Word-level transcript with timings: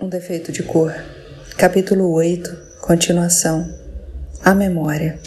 Um 0.00 0.08
defeito 0.08 0.52
de 0.52 0.62
cor. 0.62 0.94
Capítulo 1.56 2.12
8. 2.12 2.56
Continuação. 2.80 3.68
A 4.44 4.54
memória. 4.54 5.18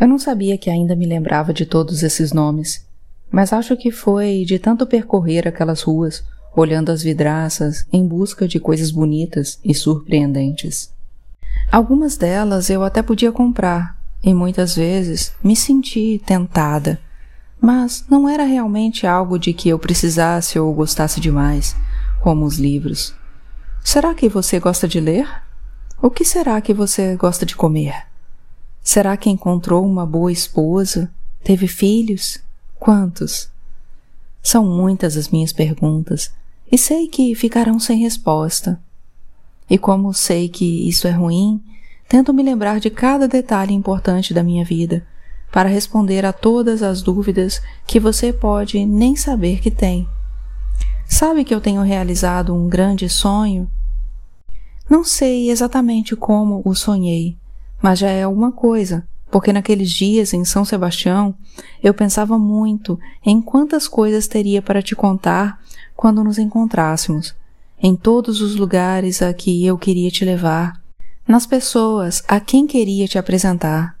Eu 0.00 0.08
não 0.08 0.18
sabia 0.18 0.58
que 0.58 0.68
ainda 0.68 0.96
me 0.96 1.06
lembrava 1.06 1.54
de 1.54 1.64
todos 1.64 2.02
esses 2.02 2.32
nomes, 2.32 2.84
mas 3.30 3.52
acho 3.52 3.76
que 3.76 3.92
foi 3.92 4.44
de 4.44 4.58
tanto 4.58 4.84
percorrer 4.84 5.46
aquelas 5.46 5.82
ruas, 5.82 6.24
olhando 6.56 6.90
as 6.90 7.04
vidraças 7.04 7.86
em 7.92 8.04
busca 8.04 8.48
de 8.48 8.58
coisas 8.58 8.90
bonitas 8.90 9.60
e 9.64 9.72
surpreendentes. 9.72 10.92
Algumas 11.70 12.16
delas 12.16 12.68
eu 12.68 12.82
até 12.82 13.00
podia 13.00 13.30
comprar, 13.30 13.96
e 14.24 14.34
muitas 14.34 14.74
vezes 14.74 15.32
me 15.42 15.54
senti 15.54 16.20
tentada, 16.26 16.98
mas 17.60 18.04
não 18.10 18.28
era 18.28 18.42
realmente 18.42 19.06
algo 19.06 19.38
de 19.38 19.52
que 19.52 19.68
eu 19.68 19.78
precisasse 19.78 20.58
ou 20.58 20.74
gostasse 20.74 21.20
demais 21.20 21.76
como 22.24 22.46
os 22.46 22.56
livros. 22.56 23.14
Será 23.84 24.14
que 24.14 24.30
você 24.30 24.58
gosta 24.58 24.88
de 24.88 24.98
ler? 24.98 25.28
O 26.00 26.08
que 26.08 26.24
será 26.24 26.58
que 26.58 26.72
você 26.72 27.16
gosta 27.16 27.44
de 27.44 27.54
comer? 27.54 28.06
Será 28.82 29.14
que 29.14 29.28
encontrou 29.28 29.84
uma 29.84 30.06
boa 30.06 30.32
esposa? 30.32 31.12
Teve 31.42 31.68
filhos? 31.68 32.40
Quantos? 32.80 33.50
São 34.42 34.64
muitas 34.64 35.18
as 35.18 35.28
minhas 35.28 35.52
perguntas 35.52 36.32
e 36.72 36.78
sei 36.78 37.08
que 37.08 37.34
ficarão 37.34 37.78
sem 37.78 37.98
resposta. 37.98 38.80
E 39.68 39.76
como 39.76 40.14
sei 40.14 40.48
que 40.48 40.88
isso 40.88 41.06
é 41.06 41.10
ruim, 41.10 41.62
tento 42.08 42.32
me 42.32 42.42
lembrar 42.42 42.80
de 42.80 42.88
cada 42.88 43.28
detalhe 43.28 43.74
importante 43.74 44.32
da 44.32 44.42
minha 44.42 44.64
vida 44.64 45.06
para 45.52 45.68
responder 45.68 46.24
a 46.24 46.32
todas 46.32 46.82
as 46.82 47.02
dúvidas 47.02 47.60
que 47.86 48.00
você 48.00 48.32
pode 48.32 48.82
nem 48.86 49.14
saber 49.14 49.60
que 49.60 49.70
tem. 49.70 50.08
Sabe 51.06 51.44
que 51.44 51.54
eu 51.54 51.60
tenho 51.60 51.82
realizado 51.82 52.54
um 52.54 52.68
grande 52.68 53.08
sonho? 53.08 53.70
Não 54.88 55.04
sei 55.04 55.50
exatamente 55.50 56.16
como 56.16 56.62
o 56.64 56.74
sonhei, 56.74 57.36
mas 57.80 57.98
já 57.98 58.08
é 58.08 58.22
alguma 58.24 58.52
coisa, 58.52 59.06
porque 59.30 59.52
naqueles 59.52 59.90
dias 59.90 60.32
em 60.32 60.44
São 60.44 60.64
Sebastião 60.64 61.34
eu 61.82 61.94
pensava 61.94 62.38
muito 62.38 62.98
em 63.24 63.40
quantas 63.40 63.86
coisas 63.88 64.26
teria 64.26 64.60
para 64.60 64.82
te 64.82 64.94
contar 64.94 65.60
quando 65.96 66.24
nos 66.24 66.38
encontrássemos, 66.38 67.34
em 67.78 67.94
todos 67.94 68.40
os 68.40 68.56
lugares 68.56 69.22
a 69.22 69.32
que 69.32 69.64
eu 69.64 69.78
queria 69.78 70.10
te 70.10 70.24
levar, 70.24 70.80
nas 71.26 71.46
pessoas 71.46 72.22
a 72.28 72.40
quem 72.40 72.66
queria 72.66 73.06
te 73.06 73.18
apresentar. 73.18 73.96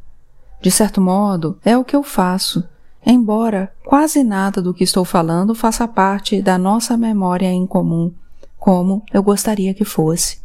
De 0.60 0.70
certo 0.70 1.00
modo, 1.00 1.58
é 1.64 1.76
o 1.76 1.84
que 1.84 1.94
eu 1.94 2.02
faço 2.02 2.64
embora 3.06 3.72
quase 3.84 4.22
nada 4.22 4.62
do 4.62 4.72
que 4.72 4.84
estou 4.84 5.04
falando 5.04 5.54
faça 5.54 5.86
parte 5.86 6.40
da 6.40 6.56
nossa 6.56 6.96
memória 6.96 7.46
em 7.46 7.66
comum, 7.66 8.12
como 8.58 9.02
eu 9.12 9.22
gostaria 9.22 9.74
que 9.74 9.84
fosse. 9.84 10.38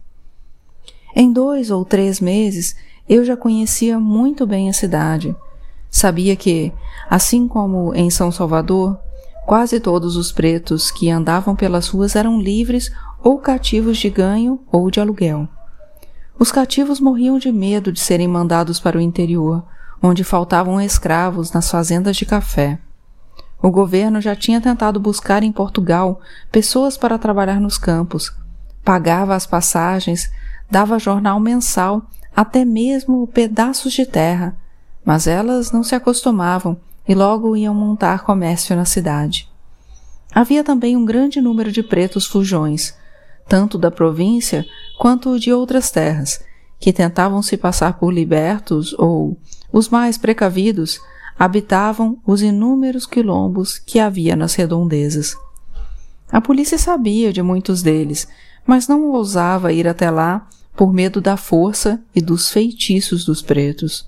Em 1.16 1.32
dois 1.32 1.72
ou 1.72 1.84
três 1.84 2.20
meses, 2.20 2.76
eu 3.08 3.26
já 3.26 3.36
conhecia 3.36 4.00
muito 4.00 4.46
bem 4.46 4.70
a 4.70 4.74
cidade. 4.74 5.36
Sabia 5.90 6.36
que, 6.36 6.72
assim 7.10 7.48
como 7.48 7.94
em 7.96 8.10
São 8.10 8.32
Salvador, 8.32 9.00
quase 9.48 9.80
todos 9.80 10.16
os 10.16 10.32
pretos 10.32 10.92
que 10.92 11.10
andavam 11.10 11.56
pelas 11.56 11.88
ruas 11.88 12.16
eram 12.16 12.40
livres 12.40 12.92
ou 13.24 13.40
cativos 13.40 13.98
de 13.98 14.10
ganho 14.10 14.60
ou 14.72 14.92
de 14.92 15.00
aluguel. 15.00 15.48
Os 16.38 16.52
cativos 16.52 17.00
morriam 17.00 17.40
de 17.40 17.52
medo 17.52 17.92
de 17.92 18.00
serem 18.00 18.28
mandados 18.28 18.80
para 18.80 18.98
o 18.98 19.02
interior, 19.02 19.66
onde 20.02 20.24
faltavam 20.24 20.80
escravos 20.82 21.52
nas 21.52 21.70
fazendas 21.70 22.16
de 22.16 22.26
café. 22.26 22.80
O 23.62 23.70
governo 23.70 24.22
já 24.22 24.36
tinha 24.36 24.62
tentado 24.62 25.00
buscar 25.00 25.44
em 25.44 25.52
Portugal 25.52 26.22
pessoas 26.52 26.98
para 26.98 27.18
trabalhar 27.18 27.60
nos 27.60 27.78
campos, 27.78 28.34
pagava 28.84 29.36
as 29.36 29.46
passagens, 29.46 30.32
dava 30.72 30.98
jornal 30.98 31.40
mensal, 31.40 32.04
até 32.36 32.64
mesmo 32.64 33.28
pedaços 33.28 33.92
de 33.92 34.06
terra, 34.06 34.56
mas 35.04 35.28
elas 35.28 35.72
não 35.72 35.84
se 35.84 35.94
acostumavam 35.94 36.78
e 37.08 37.14
logo 37.14 37.56
iam 37.56 37.74
montar 37.74 38.24
comércio 38.24 38.76
na 38.76 38.86
cidade. 38.86 39.50
Havia 40.34 40.64
também 40.64 40.96
um 40.96 41.04
grande 41.04 41.42
número 41.42 41.72
de 41.72 41.82
pretos 41.82 42.26
fujões, 42.26 42.96
tanto 43.48 43.78
da 43.78 43.90
província 43.90 44.66
quanto 44.98 45.40
de 45.40 45.52
outras 45.52 45.90
terras, 45.90 46.40
que 46.80 46.94
tentavam 46.94 47.42
se 47.42 47.58
passar 47.58 48.00
por 48.00 48.12
libertos 48.12 48.96
ou, 48.98 49.38
os 49.72 49.90
mais 49.90 50.18
precavidos, 50.18 51.00
habitavam 51.38 52.18
os 52.26 52.42
inúmeros 52.42 53.06
quilombos 53.06 53.78
que 53.78 54.00
havia 54.00 54.36
nas 54.36 54.56
redondezas. 54.56 55.36
A 56.32 56.40
polícia 56.40 56.78
sabia 56.78 57.34
de 57.34 57.42
muitos 57.42 57.82
deles, 57.82 58.28
mas 58.66 58.88
não 58.88 59.12
ousava 59.12 59.74
ir 59.74 59.88
até 59.88 60.10
lá 60.10 60.48
por 60.76 60.94
medo 60.94 61.20
da 61.20 61.36
força 61.36 62.02
e 62.16 62.22
dos 62.22 62.52
feitiços 62.52 63.26
dos 63.26 63.42
pretos. 63.42 64.08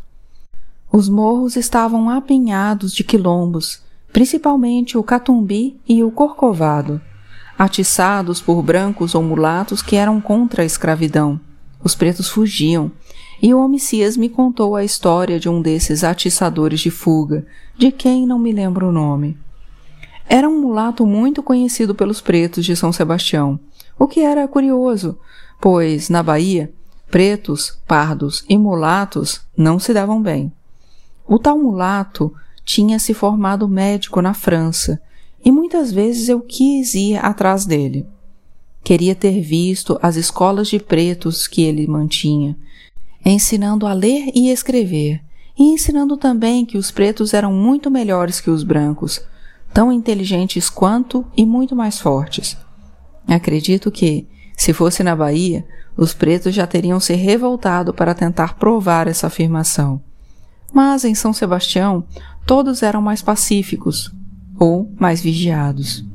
Os 0.91 1.09
morros 1.09 1.55
estavam 1.55 2.09
apinhados 2.09 2.93
de 2.93 3.03
quilombos, 3.03 3.81
principalmente 4.11 4.97
o 4.97 5.03
Catumbi 5.03 5.79
e 5.88 6.03
o 6.03 6.11
Corcovado, 6.11 7.01
atiçados 7.57 8.41
por 8.41 8.61
brancos 8.61 9.15
ou 9.15 9.23
mulatos 9.23 9.81
que 9.81 9.95
eram 9.95 10.21
contra 10.21 10.63
a 10.63 10.65
escravidão. 10.65 11.39
Os 11.84 11.96
pretos 11.96 12.30
fugiam, 12.30 12.92
e 13.42 13.53
o 13.53 13.59
homicias 13.59 14.16
me 14.16 14.30
contou 14.30 14.75
a 14.75 14.84
história 14.84 15.40
de 15.40 15.50
um 15.50 15.62
desses 15.62 16.03
atiçadores 16.03 16.80
de 16.80 16.92
fuga, 16.92 17.46
de 17.75 17.92
quem 17.92 18.28
não 18.28 18.38
me 18.38 18.52
lembro 18.52 18.90
o 18.90 18.92
nome. 18.92 19.38
Era 20.30 20.47
um 20.47 20.62
mulato 20.62 21.06
muito 21.06 21.42
conhecido 21.42 21.96
pelos 21.96 22.22
pretos 22.22 22.64
de 22.64 22.75
São 22.75 22.94
Sebastião, 22.94 23.59
o 23.97 24.08
que 24.08 24.19
era 24.19 24.47
curioso, 24.47 25.18
pois, 25.59 26.08
na 26.08 26.22
Bahia, 26.22 26.72
pretos, 27.09 27.78
pardos 27.88 28.46
e 28.48 28.58
mulatos 28.58 29.42
não 29.58 29.78
se 29.78 29.94
davam 29.94 30.22
bem. 30.22 30.52
O 31.28 31.38
tal 31.38 31.58
mulato 31.58 32.34
tinha 32.63 33.00
se 33.00 33.13
formado 33.13 33.68
médico 33.68 34.22
na 34.22 34.34
França, 34.34 35.02
e 35.44 35.52
muitas 35.52 35.92
vezes 35.92 36.30
eu 36.30 36.40
quis 36.42 36.94
ir 36.94 37.18
atrás 37.18 37.66
dele. 37.66 38.06
Queria 38.84 39.14
ter 39.14 39.40
visto 39.42 40.00
as 40.02 40.16
escolas 40.16 40.68
de 40.68 40.80
pretos 40.80 41.47
que 41.47 41.62
ele 41.62 41.88
mantinha, 41.88 42.58
ensinando 43.24 43.86
a 43.86 43.94
ler 43.94 44.31
e 44.34 44.50
escrever, 44.50 45.22
e 45.58 45.64
ensinando 45.64 46.18
também 46.18 46.66
que 46.66 46.78
os 46.78 46.90
pretos 46.90 47.34
eram 47.34 47.53
muito 47.53 47.92
melhores 47.92 48.42
que 48.42 48.50
os 48.50 48.64
brancos, 48.64 49.22
tão 49.72 49.92
inteligentes 49.92 50.69
quanto 50.69 51.24
e 51.38 51.46
muito 51.46 51.75
mais 51.75 52.00
fortes. 52.00 52.58
Acredito 53.28 53.92
que, 53.92 54.28
se 54.58 54.74
fosse 54.74 55.03
na 55.03 55.16
Bahia, 55.16 55.63
os 55.96 56.13
pretos 56.13 56.56
já 56.56 56.66
teriam 56.66 57.00
se 57.00 57.13
revoltado 57.13 57.94
para 57.94 58.16
tentar 58.16 58.56
provar 58.56 59.08
essa 59.08 59.28
afirmação. 59.28 60.02
Mas 60.74 61.06
em 61.06 61.13
São 61.13 61.34
Sebastião, 61.34 62.03
todos 62.48 62.81
eram 62.81 63.02
mais 63.02 63.22
pacíficos 63.22 64.12
ou 64.58 64.92
mais 65.00 65.22
vigiados 65.22 66.10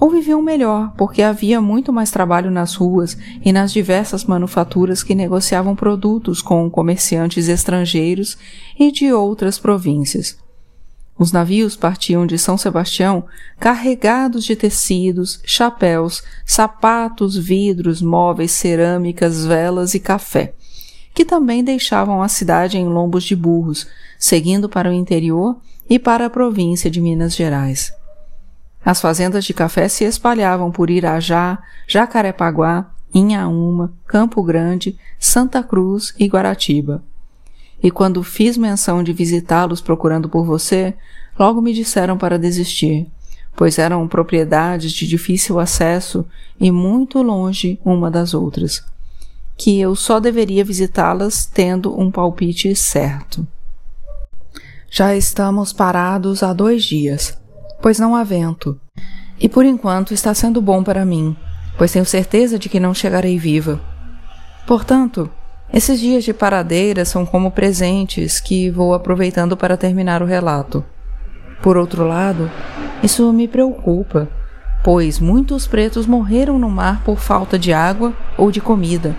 ou 0.00 0.10
viviam 0.10 0.40
melhor, 0.40 0.92
porque 0.96 1.22
havia 1.22 1.60
muito 1.60 1.92
mais 1.92 2.10
trabalho 2.10 2.50
nas 2.50 2.74
ruas 2.74 3.16
e 3.44 3.52
nas 3.52 3.72
diversas 3.72 4.24
manufaturas 4.24 5.02
que 5.02 5.14
negociavam 5.14 5.74
produtos 5.74 6.40
com 6.40 6.70
comerciantes 6.70 7.48
estrangeiros 7.48 8.38
e 8.78 8.92
de 8.92 9.12
outras 9.12 9.58
províncias. 9.58 10.38
Os 11.18 11.32
navios 11.32 11.74
partiam 11.74 12.24
de 12.24 12.38
São 12.38 12.56
Sebastião 12.56 13.24
carregados 13.58 14.44
de 14.44 14.54
tecidos, 14.54 15.40
chapéus, 15.44 16.22
sapatos, 16.46 17.36
vidros, 17.36 18.00
móveis, 18.00 18.52
cerâmicas, 18.52 19.44
velas 19.44 19.94
e 19.94 20.00
café, 20.00 20.54
que 21.12 21.24
também 21.24 21.64
deixavam 21.64 22.22
a 22.22 22.28
cidade 22.28 22.78
em 22.78 22.86
lombos 22.86 23.24
de 23.24 23.34
burros, 23.34 23.88
seguindo 24.16 24.68
para 24.68 24.90
o 24.90 24.92
interior 24.92 25.56
e 25.90 25.98
para 25.98 26.26
a 26.26 26.30
província 26.30 26.88
de 26.88 27.00
Minas 27.00 27.34
Gerais. 27.34 27.97
As 28.84 29.00
fazendas 29.00 29.44
de 29.44 29.52
café 29.52 29.88
se 29.88 30.04
espalhavam 30.04 30.70
por 30.70 30.88
Irajá, 30.88 31.58
Jacarepaguá, 31.86 32.90
Inhaúma, 33.12 33.92
Campo 34.06 34.42
Grande, 34.42 34.98
Santa 35.18 35.62
Cruz 35.62 36.14
e 36.18 36.26
Guaratiba. 36.26 37.02
E 37.82 37.90
quando 37.90 38.22
fiz 38.22 38.56
menção 38.56 39.02
de 39.02 39.12
visitá-los 39.12 39.80
procurando 39.80 40.28
por 40.28 40.44
você, 40.44 40.94
logo 41.38 41.60
me 41.60 41.72
disseram 41.72 42.18
para 42.18 42.38
desistir, 42.38 43.06
pois 43.56 43.78
eram 43.78 44.06
propriedades 44.08 44.92
de 44.92 45.06
difícil 45.06 45.58
acesso 45.58 46.26
e 46.60 46.70
muito 46.70 47.22
longe 47.22 47.78
uma 47.84 48.10
das 48.10 48.34
outras, 48.34 48.84
que 49.56 49.78
eu 49.80 49.94
só 49.94 50.18
deveria 50.18 50.64
visitá-las 50.64 51.46
tendo 51.46 51.98
um 51.98 52.10
palpite 52.10 52.74
certo. 52.74 53.46
Já 54.90 55.14
estamos 55.14 55.72
parados 55.72 56.42
há 56.42 56.52
dois 56.52 56.82
dias 56.84 57.38
pois 57.80 57.98
não 57.98 58.14
há 58.14 58.24
vento. 58.24 58.78
E 59.40 59.48
por 59.48 59.64
enquanto 59.64 60.12
está 60.12 60.34
sendo 60.34 60.60
bom 60.60 60.82
para 60.82 61.04
mim, 61.04 61.36
pois 61.76 61.92
tenho 61.92 62.04
certeza 62.04 62.58
de 62.58 62.68
que 62.68 62.80
não 62.80 62.92
chegarei 62.92 63.38
viva. 63.38 63.80
Portanto, 64.66 65.30
esses 65.72 66.00
dias 66.00 66.24
de 66.24 66.32
paradeira 66.32 67.04
são 67.04 67.24
como 67.24 67.50
presentes 67.50 68.40
que 68.40 68.70
vou 68.70 68.94
aproveitando 68.94 69.56
para 69.56 69.76
terminar 69.76 70.22
o 70.22 70.26
relato. 70.26 70.84
Por 71.62 71.76
outro 71.76 72.06
lado, 72.06 72.50
isso 73.02 73.32
me 73.32 73.46
preocupa, 73.46 74.28
pois 74.82 75.18
muitos 75.18 75.66
pretos 75.66 76.06
morreram 76.06 76.58
no 76.58 76.68
mar 76.68 77.02
por 77.04 77.18
falta 77.18 77.58
de 77.58 77.72
água 77.72 78.12
ou 78.36 78.50
de 78.50 78.60
comida, 78.60 79.16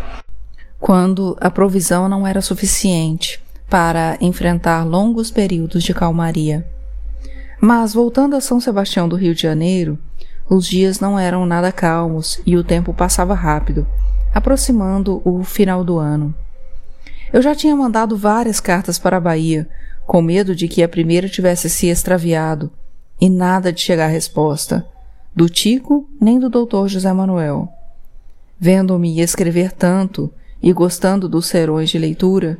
quando 0.79 1.37
a 1.39 1.49
provisão 1.49 2.09
não 2.09 2.27
era 2.27 2.41
suficiente 2.41 3.41
para 3.69 4.17
enfrentar 4.19 4.83
longos 4.83 5.31
períodos 5.31 5.83
de 5.83 5.93
calmaria. 5.93 6.68
Mas 7.61 7.93
voltando 7.93 8.35
a 8.35 8.41
São 8.41 8.59
Sebastião 8.59 9.09
do 9.09 9.15
Rio 9.15 9.35
de 9.35 9.41
Janeiro, 9.41 9.99
os 10.49 10.65
dias 10.65 10.99
não 10.99 11.19
eram 11.19 11.45
nada 11.45 11.71
calmos 11.71 12.41
e 12.45 12.55
o 12.55 12.63
tempo 12.63 12.93
passava 12.93 13.33
rápido, 13.33 13.85
aproximando 14.33 15.21
o 15.25 15.43
final 15.43 15.83
do 15.83 15.97
ano. 15.97 16.33
Eu 17.31 17.41
já 17.41 17.53
tinha 17.53 17.75
mandado 17.75 18.17
várias 18.17 18.59
cartas 18.59 18.97
para 18.97 19.17
a 19.17 19.21
Bahia, 19.21 19.67
com 20.07 20.21
medo 20.21 20.55
de 20.55 20.67
que 20.67 20.81
a 20.81 20.89
primeira 20.89 21.29
tivesse 21.29 21.69
se 21.69 21.87
extraviado, 21.87 22.71
e 23.21 23.29
nada 23.29 23.71
de 23.71 23.81
chegar 23.81 24.07
resposta, 24.07 24.85
do 25.35 25.47
Tico 25.47 26.09
nem 26.19 26.39
do 26.39 26.49
doutor 26.49 26.87
José 26.87 27.11
Manuel. 27.13 27.69
Vendo-me 28.59 29.19
escrever 29.19 29.71
tanto 29.71 30.33
e 30.63 30.73
gostando 30.73 31.29
dos 31.29 31.45
serões 31.45 31.89
de 31.89 31.99
leitura, 31.99 32.57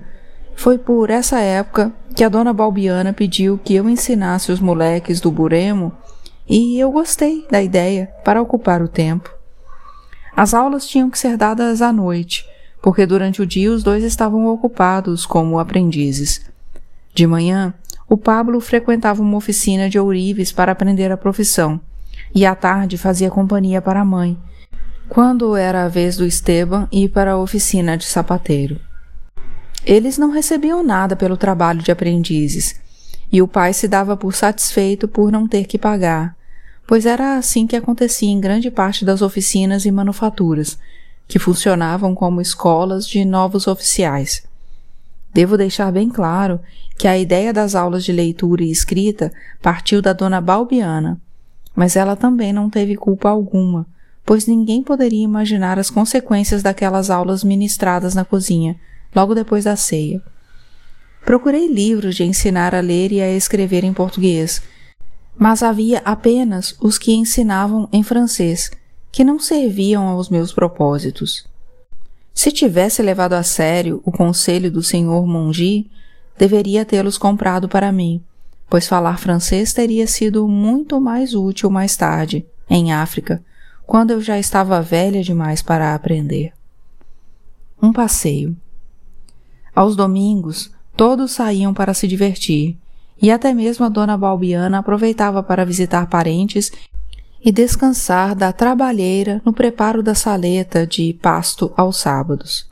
foi 0.59 0.77
por 0.77 1.09
essa 1.09 1.39
época 1.39 1.89
que 2.13 2.21
a 2.21 2.27
dona 2.27 2.51
Balbiana 2.51 3.13
pediu 3.13 3.57
que 3.63 3.75
eu 3.75 3.89
ensinasse 3.89 4.51
os 4.51 4.59
moleques 4.59 5.21
do 5.21 5.31
Buremo 5.31 5.93
e 6.49 6.77
eu 6.77 6.91
gostei 6.91 7.47
da 7.49 7.63
ideia 7.63 8.11
para 8.25 8.41
ocupar 8.41 8.81
o 8.81 8.87
tempo. 8.89 9.33
As 10.35 10.53
aulas 10.53 10.85
tinham 10.85 11.09
que 11.09 11.17
ser 11.17 11.37
dadas 11.37 11.81
à 11.81 11.93
noite, 11.93 12.45
porque 12.81 13.05
durante 13.05 13.41
o 13.41 13.45
dia 13.45 13.71
os 13.71 13.83
dois 13.83 14.03
estavam 14.03 14.47
ocupados 14.47 15.25
como 15.25 15.59
aprendizes. 15.59 16.41
De 17.13 17.25
manhã, 17.25 17.73
o 18.09 18.17
Pablo 18.17 18.59
frequentava 18.59 19.21
uma 19.21 19.37
oficina 19.37 19.89
de 19.89 19.97
ourives 19.97 20.51
para 20.51 20.73
aprender 20.73 21.09
a 21.09 21.15
profissão, 21.15 21.79
e 22.35 22.45
à 22.45 22.53
tarde 22.53 22.97
fazia 22.97 23.31
companhia 23.31 23.81
para 23.81 24.01
a 24.01 24.05
mãe, 24.05 24.37
quando 25.07 25.55
era 25.55 25.85
a 25.85 25.87
vez 25.87 26.17
do 26.17 26.25
Esteban 26.25 26.85
ir 26.91 27.07
para 27.07 27.31
a 27.31 27.37
oficina 27.37 27.95
de 27.95 28.03
sapateiro. 28.03 28.88
Eles 29.85 30.17
não 30.17 30.31
recebiam 30.31 30.83
nada 30.83 31.15
pelo 31.15 31.37
trabalho 31.37 31.81
de 31.81 31.91
aprendizes, 31.91 32.79
e 33.31 33.41
o 33.41 33.47
pai 33.47 33.73
se 33.73 33.87
dava 33.87 34.17
por 34.17 34.35
satisfeito 34.35 35.07
por 35.07 35.31
não 35.31 35.47
ter 35.47 35.65
que 35.65 35.77
pagar, 35.77 36.35
pois 36.87 37.05
era 37.05 37.37
assim 37.37 37.67
que 37.67 37.75
acontecia 37.75 38.29
em 38.29 38.39
grande 38.39 38.69
parte 38.71 39.05
das 39.05 39.21
oficinas 39.21 39.85
e 39.85 39.91
manufaturas, 39.91 40.77
que 41.27 41.39
funcionavam 41.39 42.15
como 42.15 42.41
escolas 42.41 43.07
de 43.07 43.23
novos 43.23 43.67
oficiais. 43.67 44.43
Devo 45.31 45.55
deixar 45.55 45.91
bem 45.91 46.09
claro 46.09 46.59
que 46.97 47.07
a 47.07 47.17
ideia 47.17 47.53
das 47.53 47.75
aulas 47.75 48.03
de 48.03 48.11
leitura 48.11 48.63
e 48.63 48.71
escrita 48.71 49.31
partiu 49.61 50.01
da 50.01 50.11
dona 50.11 50.41
Balbiana, 50.41 51.21
mas 51.75 51.95
ela 51.95 52.15
também 52.15 52.51
não 52.51 52.69
teve 52.69 52.95
culpa 52.95 53.29
alguma, 53.29 53.85
pois 54.25 54.47
ninguém 54.47 54.81
poderia 54.81 55.23
imaginar 55.23 55.79
as 55.79 55.89
consequências 55.89 56.63
daquelas 56.63 57.09
aulas 57.09 57.43
ministradas 57.43 58.15
na 58.15 58.25
cozinha, 58.25 58.75
logo 59.15 59.33
depois 59.33 59.65
da 59.65 59.75
ceia. 59.75 60.21
Procurei 61.25 61.67
livros 61.67 62.15
de 62.15 62.23
ensinar 62.23 62.73
a 62.73 62.79
ler 62.79 63.11
e 63.11 63.21
a 63.21 63.31
escrever 63.31 63.83
em 63.83 63.93
português, 63.93 64.61
mas 65.37 65.63
havia 65.63 66.01
apenas 66.03 66.75
os 66.81 66.97
que 66.97 67.13
ensinavam 67.13 67.87
em 67.91 68.03
francês, 68.03 68.71
que 69.11 69.23
não 69.23 69.39
serviam 69.39 70.07
aos 70.07 70.29
meus 70.29 70.53
propósitos. 70.53 71.47
Se 72.33 72.51
tivesse 72.51 73.01
levado 73.01 73.33
a 73.33 73.43
sério 73.43 74.01
o 74.05 74.11
conselho 74.11 74.71
do 74.71 74.81
senhor 74.81 75.25
Mongi, 75.25 75.89
deveria 76.37 76.85
tê-los 76.85 77.17
comprado 77.17 77.67
para 77.67 77.91
mim, 77.91 78.23
pois 78.69 78.87
falar 78.87 79.17
francês 79.17 79.73
teria 79.73 80.07
sido 80.07 80.47
muito 80.47 81.01
mais 81.01 81.33
útil 81.33 81.69
mais 81.69 81.95
tarde, 81.97 82.45
em 82.69 82.93
África, 82.93 83.43
quando 83.85 84.11
eu 84.11 84.21
já 84.21 84.37
estava 84.37 84.81
velha 84.81 85.23
demais 85.23 85.61
para 85.61 85.95
aprender. 85.95 86.53
Um 87.81 87.91
passeio. 87.91 88.55
Aos 89.75 89.95
domingos, 89.95 90.71
todos 90.95 91.31
saíam 91.31 91.73
para 91.73 91.93
se 91.93 92.07
divertir, 92.07 92.77
e 93.21 93.31
até 93.31 93.53
mesmo 93.53 93.85
a 93.85 93.89
dona 93.89 94.17
Balbiana 94.17 94.79
aproveitava 94.79 95.43
para 95.43 95.65
visitar 95.65 96.07
parentes 96.07 96.71
e 97.43 97.51
descansar 97.51 98.35
da 98.35 98.51
trabalheira 98.51 99.41
no 99.45 99.53
preparo 99.53 100.03
da 100.03 100.13
saleta 100.13 100.85
de 100.85 101.13
pasto 101.13 101.71
aos 101.75 101.97
sábados. 101.97 102.69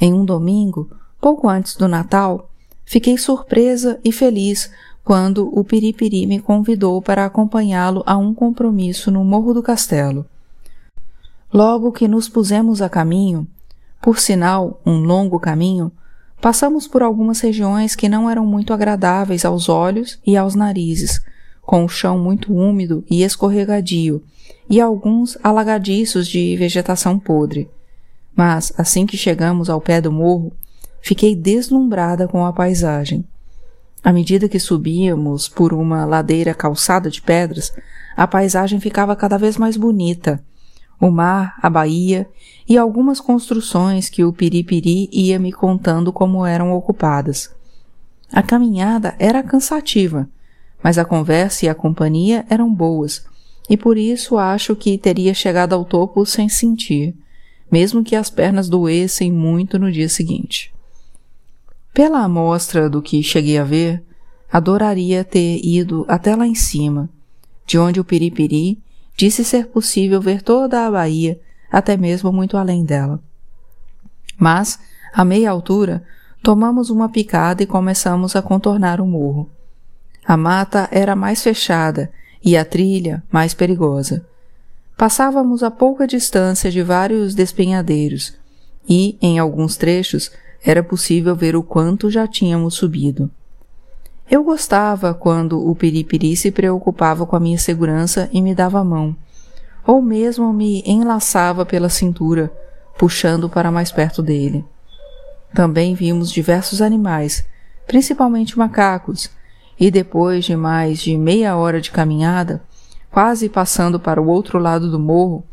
Em 0.00 0.12
um 0.12 0.24
domingo, 0.24 0.90
pouco 1.20 1.48
antes 1.48 1.76
do 1.76 1.88
Natal, 1.88 2.50
fiquei 2.84 3.18
surpresa 3.18 3.98
e 4.04 4.12
feliz 4.12 4.70
quando 5.04 5.50
o 5.52 5.64
Piripiri 5.64 6.26
me 6.26 6.40
convidou 6.40 7.02
para 7.02 7.24
acompanhá-lo 7.24 8.02
a 8.06 8.16
um 8.16 8.32
compromisso 8.32 9.10
no 9.10 9.24
Morro 9.24 9.52
do 9.52 9.62
Castelo. 9.62 10.24
Logo 11.52 11.90
que 11.90 12.06
nos 12.06 12.28
pusemos 12.28 12.80
a 12.80 12.88
caminho, 12.88 13.46
por 14.00 14.18
sinal, 14.20 14.80
um 14.86 15.00
longo 15.00 15.40
caminho, 15.40 15.90
passamos 16.40 16.88
por 16.88 17.02
algumas 17.02 17.40
regiões 17.40 17.94
que 17.94 18.08
não 18.08 18.28
eram 18.28 18.46
muito 18.46 18.72
agradáveis 18.72 19.44
aos 19.44 19.68
olhos 19.68 20.18
e 20.26 20.36
aos 20.36 20.54
narizes, 20.54 21.20
com 21.60 21.84
o 21.84 21.88
chão 21.88 22.18
muito 22.18 22.52
úmido 22.52 23.04
e 23.10 23.22
escorregadio, 23.22 24.22
e 24.68 24.80
alguns 24.80 25.36
alagadiços 25.42 26.26
de 26.26 26.56
vegetação 26.56 27.18
podre. 27.18 27.68
Mas, 28.34 28.72
assim 28.78 29.06
que 29.06 29.16
chegamos 29.16 29.68
ao 29.68 29.80
pé 29.80 30.00
do 30.00 30.10
morro, 30.10 30.52
fiquei 31.02 31.36
deslumbrada 31.36 32.26
com 32.26 32.44
a 32.44 32.52
paisagem. 32.52 33.24
À 34.02 34.12
medida 34.12 34.48
que 34.48 34.58
subíamos 34.58 35.48
por 35.48 35.74
uma 35.74 36.06
ladeira 36.06 36.54
calçada 36.54 37.10
de 37.10 37.20
pedras, 37.20 37.72
a 38.16 38.26
paisagem 38.26 38.80
ficava 38.80 39.14
cada 39.14 39.36
vez 39.36 39.58
mais 39.58 39.76
bonita. 39.76 40.42
O 41.00 41.10
mar, 41.10 41.56
a 41.62 41.70
baía 41.70 42.28
e 42.68 42.76
algumas 42.76 43.20
construções 43.20 44.10
que 44.10 44.22
o 44.22 44.32
Piripiri 44.32 45.08
ia 45.10 45.38
me 45.38 45.50
contando 45.50 46.12
como 46.12 46.44
eram 46.44 46.72
ocupadas. 46.72 47.50
A 48.30 48.42
caminhada 48.42 49.16
era 49.18 49.42
cansativa, 49.42 50.28
mas 50.82 50.98
a 50.98 51.04
conversa 51.04 51.64
e 51.64 51.68
a 51.68 51.74
companhia 51.74 52.44
eram 52.50 52.72
boas, 52.72 53.24
e 53.68 53.76
por 53.76 53.96
isso 53.96 54.36
acho 54.36 54.76
que 54.76 54.98
teria 54.98 55.32
chegado 55.32 55.72
ao 55.74 55.84
topo 55.84 56.24
sem 56.26 56.48
sentir, 56.48 57.14
mesmo 57.70 58.04
que 58.04 58.14
as 58.14 58.28
pernas 58.28 58.68
doessem 58.68 59.32
muito 59.32 59.78
no 59.78 59.90
dia 59.90 60.08
seguinte. 60.08 60.72
Pela 61.94 62.22
amostra 62.22 62.90
do 62.90 63.00
que 63.00 63.22
cheguei 63.22 63.58
a 63.58 63.64
ver, 63.64 64.02
adoraria 64.52 65.24
ter 65.24 65.64
ido 65.64 66.04
até 66.08 66.36
lá 66.36 66.46
em 66.46 66.54
cima, 66.54 67.08
de 67.66 67.78
onde 67.78 68.00
o 68.00 68.04
Piripiri 68.04 68.78
disse 69.16 69.44
ser 69.44 69.66
possível 69.66 70.20
ver 70.20 70.42
toda 70.42 70.86
a 70.86 70.90
Bahia, 70.90 71.40
até 71.70 71.96
mesmo 71.96 72.32
muito 72.32 72.56
além 72.56 72.84
dela. 72.84 73.20
Mas, 74.38 74.78
a 75.12 75.24
meia 75.24 75.50
altura, 75.50 76.02
tomamos 76.42 76.90
uma 76.90 77.08
picada 77.08 77.62
e 77.62 77.66
começamos 77.66 78.34
a 78.34 78.42
contornar 78.42 79.00
o 79.00 79.06
morro. 79.06 79.50
A 80.24 80.36
mata 80.36 80.88
era 80.90 81.14
mais 81.14 81.42
fechada 81.42 82.10
e 82.44 82.56
a 82.56 82.64
trilha 82.64 83.22
mais 83.30 83.52
perigosa. 83.52 84.24
Passávamos 84.96 85.62
a 85.62 85.70
pouca 85.70 86.06
distância 86.06 86.70
de 86.70 86.82
vários 86.82 87.34
despenhadeiros 87.34 88.34
e, 88.88 89.16
em 89.20 89.38
alguns 89.38 89.76
trechos, 89.76 90.30
era 90.62 90.82
possível 90.82 91.34
ver 91.34 91.56
o 91.56 91.62
quanto 91.62 92.10
já 92.10 92.26
tínhamos 92.26 92.74
subido. 92.74 93.30
Eu 94.30 94.44
gostava 94.44 95.12
quando 95.12 95.68
o 95.68 95.74
piripiri 95.74 96.36
se 96.36 96.52
preocupava 96.52 97.26
com 97.26 97.34
a 97.34 97.40
minha 97.40 97.58
segurança 97.58 98.30
e 98.32 98.40
me 98.40 98.54
dava 98.54 98.78
a 98.78 98.84
mão, 98.84 99.16
ou 99.84 100.00
mesmo 100.00 100.52
me 100.52 100.84
enlaçava 100.86 101.66
pela 101.66 101.88
cintura, 101.88 102.52
puxando 102.96 103.48
para 103.48 103.72
mais 103.72 103.90
perto 103.90 104.22
dele. 104.22 104.64
Também 105.52 105.96
vimos 105.96 106.30
diversos 106.30 106.80
animais, 106.80 107.44
principalmente 107.88 108.56
macacos, 108.56 109.28
e 109.78 109.90
depois 109.90 110.44
de 110.44 110.54
mais 110.54 111.00
de 111.00 111.18
meia 111.18 111.56
hora 111.56 111.80
de 111.80 111.90
caminhada, 111.90 112.62
quase 113.10 113.48
passando 113.48 113.98
para 113.98 114.22
o 114.22 114.28
outro 114.28 114.60
lado 114.60 114.88
do 114.88 115.00
morro, 115.00 115.44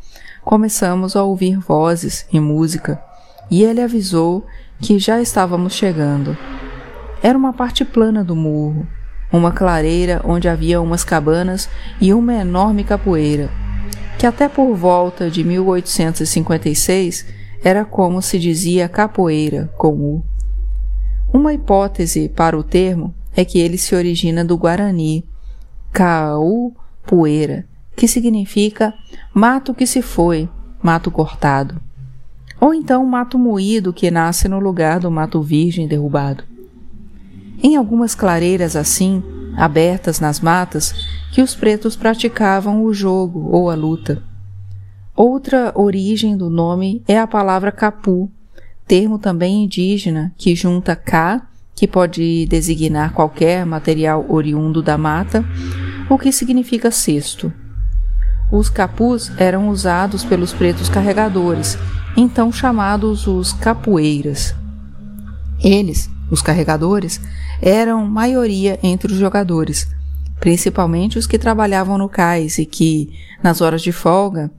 começamos 0.44 1.16
a 1.16 1.24
ouvir 1.24 1.58
vozes 1.58 2.28
e 2.32 2.38
música, 2.38 3.02
e 3.50 3.64
ele 3.64 3.80
avisou 3.80 4.46
que 4.80 5.00
já 5.00 5.20
estávamos 5.20 5.72
chegando. 5.72 6.36
Era 7.22 7.36
uma 7.36 7.52
parte 7.52 7.84
plana 7.84 8.22
do 8.22 8.36
morro, 8.36 8.86
uma 9.32 9.50
clareira 9.50 10.20
onde 10.24 10.48
havia 10.48 10.80
umas 10.80 11.04
cabanas 11.04 11.68
e 12.00 12.14
uma 12.14 12.34
enorme 12.34 12.84
capoeira, 12.84 13.50
que 14.18 14.26
até 14.26 14.48
por 14.48 14.74
volta 14.74 15.30
de 15.30 15.42
1856 15.42 17.26
era 17.62 17.84
como 17.84 18.22
se 18.22 18.38
dizia 18.38 18.88
capoeira 18.88 19.68
com 19.76 19.94
U. 19.94 20.24
Uma 21.32 21.52
hipótese 21.52 22.28
para 22.28 22.56
o 22.56 22.62
termo 22.62 23.14
é 23.34 23.44
que 23.44 23.58
ele 23.58 23.76
se 23.76 23.94
origina 23.94 24.44
do 24.44 24.56
Guarani, 24.56 25.24
Cau 25.92 26.72
poeira, 27.04 27.64
que 27.96 28.06
significa 28.06 28.94
mato 29.34 29.74
que 29.74 29.86
se 29.86 30.02
foi, 30.02 30.48
mato 30.82 31.10
cortado. 31.10 31.80
Ou 32.60 32.72
então 32.74 33.04
mato 33.04 33.38
moído 33.38 33.92
que 33.92 34.10
nasce 34.10 34.48
no 34.48 34.58
lugar 34.58 35.00
do 35.00 35.10
mato 35.10 35.42
virgem 35.42 35.88
derrubado. 35.88 36.44
Em 37.62 37.76
algumas 37.76 38.14
clareiras 38.14 38.76
assim, 38.76 39.22
abertas 39.56 40.20
nas 40.20 40.40
matas, 40.40 40.94
que 41.32 41.42
os 41.42 41.54
pretos 41.54 41.96
praticavam 41.96 42.84
o 42.84 42.94
jogo 42.94 43.48
ou 43.50 43.68
a 43.70 43.74
luta. 43.74 44.22
Outra 45.14 45.72
origem 45.74 46.36
do 46.36 46.48
nome 46.48 47.02
é 47.08 47.18
a 47.18 47.26
palavra 47.26 47.72
capu, 47.72 48.30
termo 48.86 49.18
também 49.18 49.64
indígena 49.64 50.32
que 50.38 50.54
junta 50.54 50.94
cá, 50.94 51.48
que 51.74 51.88
pode 51.88 52.46
designar 52.46 53.12
qualquer 53.12 53.66
material 53.66 54.24
oriundo 54.28 54.80
da 54.80 54.96
mata, 54.96 55.44
o 56.08 56.16
que 56.16 56.30
significa 56.30 56.90
cesto. 56.90 57.52
Os 58.50 58.70
capus 58.70 59.30
eram 59.36 59.68
usados 59.68 60.24
pelos 60.24 60.52
pretos 60.52 60.88
carregadores, 60.88 61.76
então 62.16 62.50
chamados 62.50 63.26
os 63.26 63.52
capoeiras. 63.52 64.54
Eles, 65.62 66.08
os 66.30 66.40
carregadores, 66.40 67.20
eram 67.60 68.06
maioria 68.06 68.78
entre 68.82 69.12
os 69.12 69.18
jogadores, 69.18 69.88
principalmente 70.40 71.18
os 71.18 71.26
que 71.26 71.38
trabalhavam 71.38 71.98
no 71.98 72.08
cais 72.08 72.58
e 72.58 72.66
que, 72.66 73.10
nas 73.42 73.60
horas 73.60 73.82
de 73.82 73.92
folga, 73.92 74.50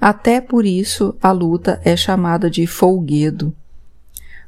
até 0.00 0.40
por 0.40 0.66
isso 0.66 1.14
a 1.22 1.30
luta 1.30 1.80
é 1.84 1.96
chamada 1.96 2.50
de 2.50 2.66
folguedo. 2.66 3.54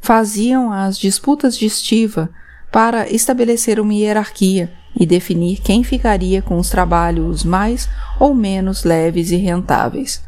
Faziam 0.00 0.72
as 0.72 0.98
disputas 0.98 1.56
de 1.56 1.66
estiva 1.66 2.28
para 2.70 3.08
estabelecer 3.08 3.78
uma 3.78 3.94
hierarquia 3.94 4.72
e 4.98 5.06
definir 5.06 5.60
quem 5.60 5.82
ficaria 5.82 6.42
com 6.42 6.58
os 6.58 6.68
trabalhos 6.70 7.44
mais 7.44 7.88
ou 8.18 8.34
menos 8.34 8.84
leves 8.84 9.30
e 9.30 9.36
rentáveis, 9.36 10.22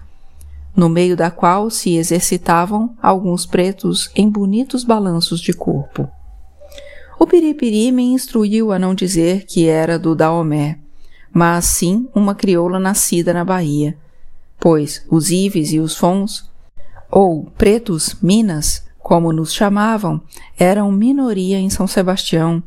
no 0.74 0.88
meio 0.88 1.16
da 1.16 1.30
qual 1.30 1.70
se 1.70 1.96
exercitavam 1.96 2.94
alguns 3.02 3.46
pretos 3.46 4.10
em 4.14 4.28
bonitos 4.28 4.84
balanços 4.84 5.40
de 5.40 5.52
corpo. 5.52 6.08
O 7.18 7.26
Piripiri 7.26 7.90
me 7.90 8.02
instruiu 8.02 8.70
a 8.72 8.78
não 8.78 8.94
dizer 8.94 9.44
que 9.46 9.66
era 9.66 9.98
do 9.98 10.14
Daomé, 10.14 10.78
mas 11.32 11.64
sim 11.64 12.08
uma 12.14 12.34
crioula 12.34 12.78
nascida 12.78 13.32
na 13.32 13.42
Bahia, 13.42 13.96
pois 14.60 15.04
os 15.10 15.30
Ives 15.30 15.72
e 15.72 15.78
os 15.78 15.96
Fons, 15.96 16.50
ou 17.10 17.46
pretos 17.56 18.16
Minas, 18.22 18.86
como 18.98 19.32
nos 19.32 19.54
chamavam, 19.54 20.20
eram 20.58 20.92
minoria 20.92 21.58
em 21.58 21.70
São 21.70 21.86
Sebastião 21.86 22.62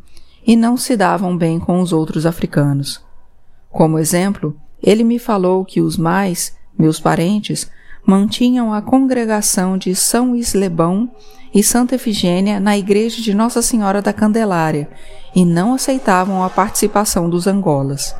e 0.47 0.55
não 0.55 0.77
se 0.77 0.97
davam 0.97 1.37
bem 1.37 1.59
com 1.59 1.79
os 1.79 1.93
outros 1.93 2.25
africanos. 2.25 3.03
Como 3.69 3.99
exemplo, 3.99 4.55
ele 4.81 5.03
me 5.03 5.19
falou 5.19 5.63
que 5.63 5.79
os 5.79 5.95
mais, 5.95 6.55
meus 6.77 6.99
parentes, 6.99 7.69
mantinham 8.09 8.73
a 8.73 8.81
congregação 8.81 9.77
de 9.77 9.93
São 9.93 10.35
Islebão 10.35 11.11
e 11.53 11.61
Santa 11.61 11.93
Efigênia 11.93 12.59
na 12.59 12.75
igreja 12.75 13.21
de 13.21 13.35
Nossa 13.35 13.61
Senhora 13.61 14.01
da 14.01 14.11
Candelária 14.11 14.89
e 15.35 15.45
não 15.45 15.75
aceitavam 15.75 16.43
a 16.43 16.49
participação 16.49 17.29
dos 17.29 17.45
Angolas. 17.45 18.15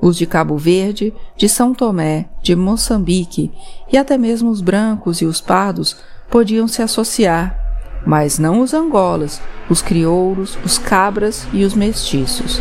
Os 0.00 0.16
de 0.16 0.24
Cabo 0.24 0.56
Verde, 0.56 1.12
de 1.36 1.48
São 1.48 1.74
Tomé, 1.74 2.28
de 2.44 2.54
Moçambique 2.54 3.50
e 3.92 3.98
até 3.98 4.16
mesmo 4.16 4.50
os 4.50 4.60
brancos 4.60 5.20
e 5.20 5.24
os 5.24 5.40
pardos 5.40 5.96
podiam 6.30 6.68
se 6.68 6.80
associar, 6.80 7.58
mas 8.06 8.38
não 8.38 8.60
os 8.60 8.72
angolas, 8.72 9.42
os 9.68 9.82
crioulos, 9.82 10.56
os 10.64 10.78
cabras 10.78 11.44
e 11.52 11.64
os 11.64 11.74
mestiços. 11.74 12.60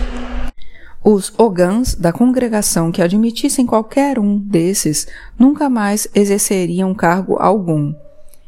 Os 1.03 1.34
ogãs 1.36 1.96
da 1.96 2.13
congregação 2.13 2.91
que 2.91 3.01
admitissem 3.01 3.65
qualquer 3.65 4.20
um 4.20 4.38
desses 4.38 5.08
nunca 5.38 5.67
mais 5.67 6.08
exerceriam 6.13 6.93
cargo 6.93 7.38
algum, 7.39 7.91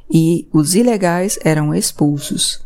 e 0.07 0.47
os 0.53 0.75
ilegais 0.75 1.39
eram 1.43 1.73
expulsos, 1.73 2.63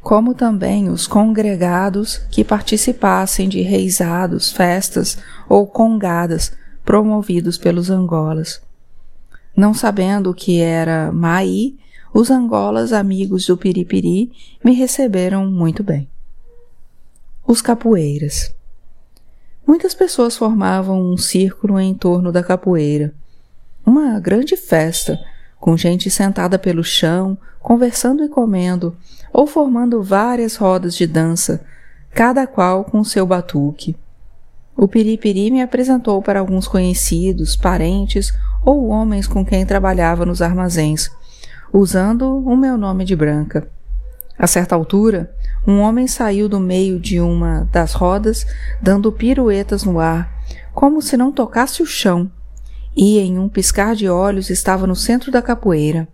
como 0.00 0.34
também 0.34 0.88
os 0.88 1.08
congregados 1.08 2.18
que 2.30 2.44
participassem 2.44 3.48
de 3.48 3.60
reisados, 3.60 4.52
festas 4.52 5.18
ou 5.48 5.66
congadas 5.66 6.52
promovidos 6.84 7.58
pelos 7.58 7.90
angolas. 7.90 8.62
Não 9.56 9.74
sabendo 9.74 10.30
o 10.30 10.34
que 10.34 10.60
era 10.60 11.10
Maí, 11.10 11.76
os 12.12 12.30
angolas 12.30 12.92
amigos 12.92 13.46
do 13.46 13.56
Piripiri 13.56 14.30
me 14.64 14.74
receberam 14.74 15.50
muito 15.50 15.82
bem. 15.82 16.08
Os 17.44 17.60
capoeiras. 17.60 18.53
Muitas 19.66 19.94
pessoas 19.94 20.36
formavam 20.36 21.00
um 21.00 21.16
círculo 21.16 21.80
em 21.80 21.94
torno 21.94 22.30
da 22.30 22.42
capoeira. 22.42 23.12
Uma 23.84 24.18
grande 24.20 24.56
festa, 24.56 25.18
com 25.58 25.76
gente 25.76 26.10
sentada 26.10 26.58
pelo 26.58 26.84
chão, 26.84 27.36
conversando 27.60 28.24
e 28.24 28.28
comendo, 28.28 28.96
ou 29.32 29.46
formando 29.46 30.02
várias 30.02 30.56
rodas 30.56 30.94
de 30.94 31.06
dança, 31.06 31.64
cada 32.12 32.46
qual 32.46 32.84
com 32.84 33.02
seu 33.02 33.26
batuque. 33.26 33.96
O 34.76 34.86
Piripiri 34.86 35.50
me 35.50 35.62
apresentou 35.62 36.20
para 36.20 36.40
alguns 36.40 36.68
conhecidos, 36.68 37.56
parentes 37.56 38.32
ou 38.64 38.88
homens 38.88 39.26
com 39.26 39.44
quem 39.44 39.64
trabalhava 39.64 40.26
nos 40.26 40.42
armazéns 40.42 41.10
usando 41.74 42.38
o 42.38 42.56
meu 42.56 42.78
nome 42.78 43.04
de 43.04 43.16
Branca. 43.16 43.68
A 44.38 44.46
certa 44.46 44.74
altura, 44.74 45.34
um 45.66 45.80
homem 45.80 46.06
saiu 46.06 46.48
do 46.48 46.58
meio 46.58 46.98
de 46.98 47.20
uma 47.20 47.68
das 47.72 47.92
rodas, 47.92 48.46
dando 48.82 49.12
piruetas 49.12 49.84
no 49.84 50.00
ar, 50.00 50.32
como 50.72 51.00
se 51.00 51.16
não 51.16 51.32
tocasse 51.32 51.82
o 51.82 51.86
chão, 51.86 52.30
e 52.96 53.18
em 53.18 53.38
um 53.38 53.48
piscar 53.48 53.94
de 53.94 54.08
olhos 54.08 54.50
estava 54.50 54.86
no 54.86 54.96
centro 54.96 55.30
da 55.30 55.40
capoeira. 55.40 56.08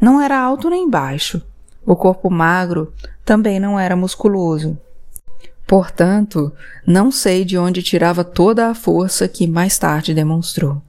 Não 0.00 0.20
era 0.20 0.38
alto 0.38 0.70
nem 0.70 0.88
baixo. 0.88 1.42
O 1.86 1.94
corpo 1.94 2.30
magro 2.30 2.92
também 3.24 3.60
não 3.60 3.78
era 3.78 3.94
musculoso. 3.94 4.78
Portanto, 5.66 6.52
não 6.86 7.10
sei 7.10 7.44
de 7.44 7.56
onde 7.58 7.82
tirava 7.82 8.22
toda 8.22 8.68
a 8.68 8.74
força 8.74 9.28
que 9.28 9.46
mais 9.46 9.78
tarde 9.78 10.14
demonstrou. 10.14 10.80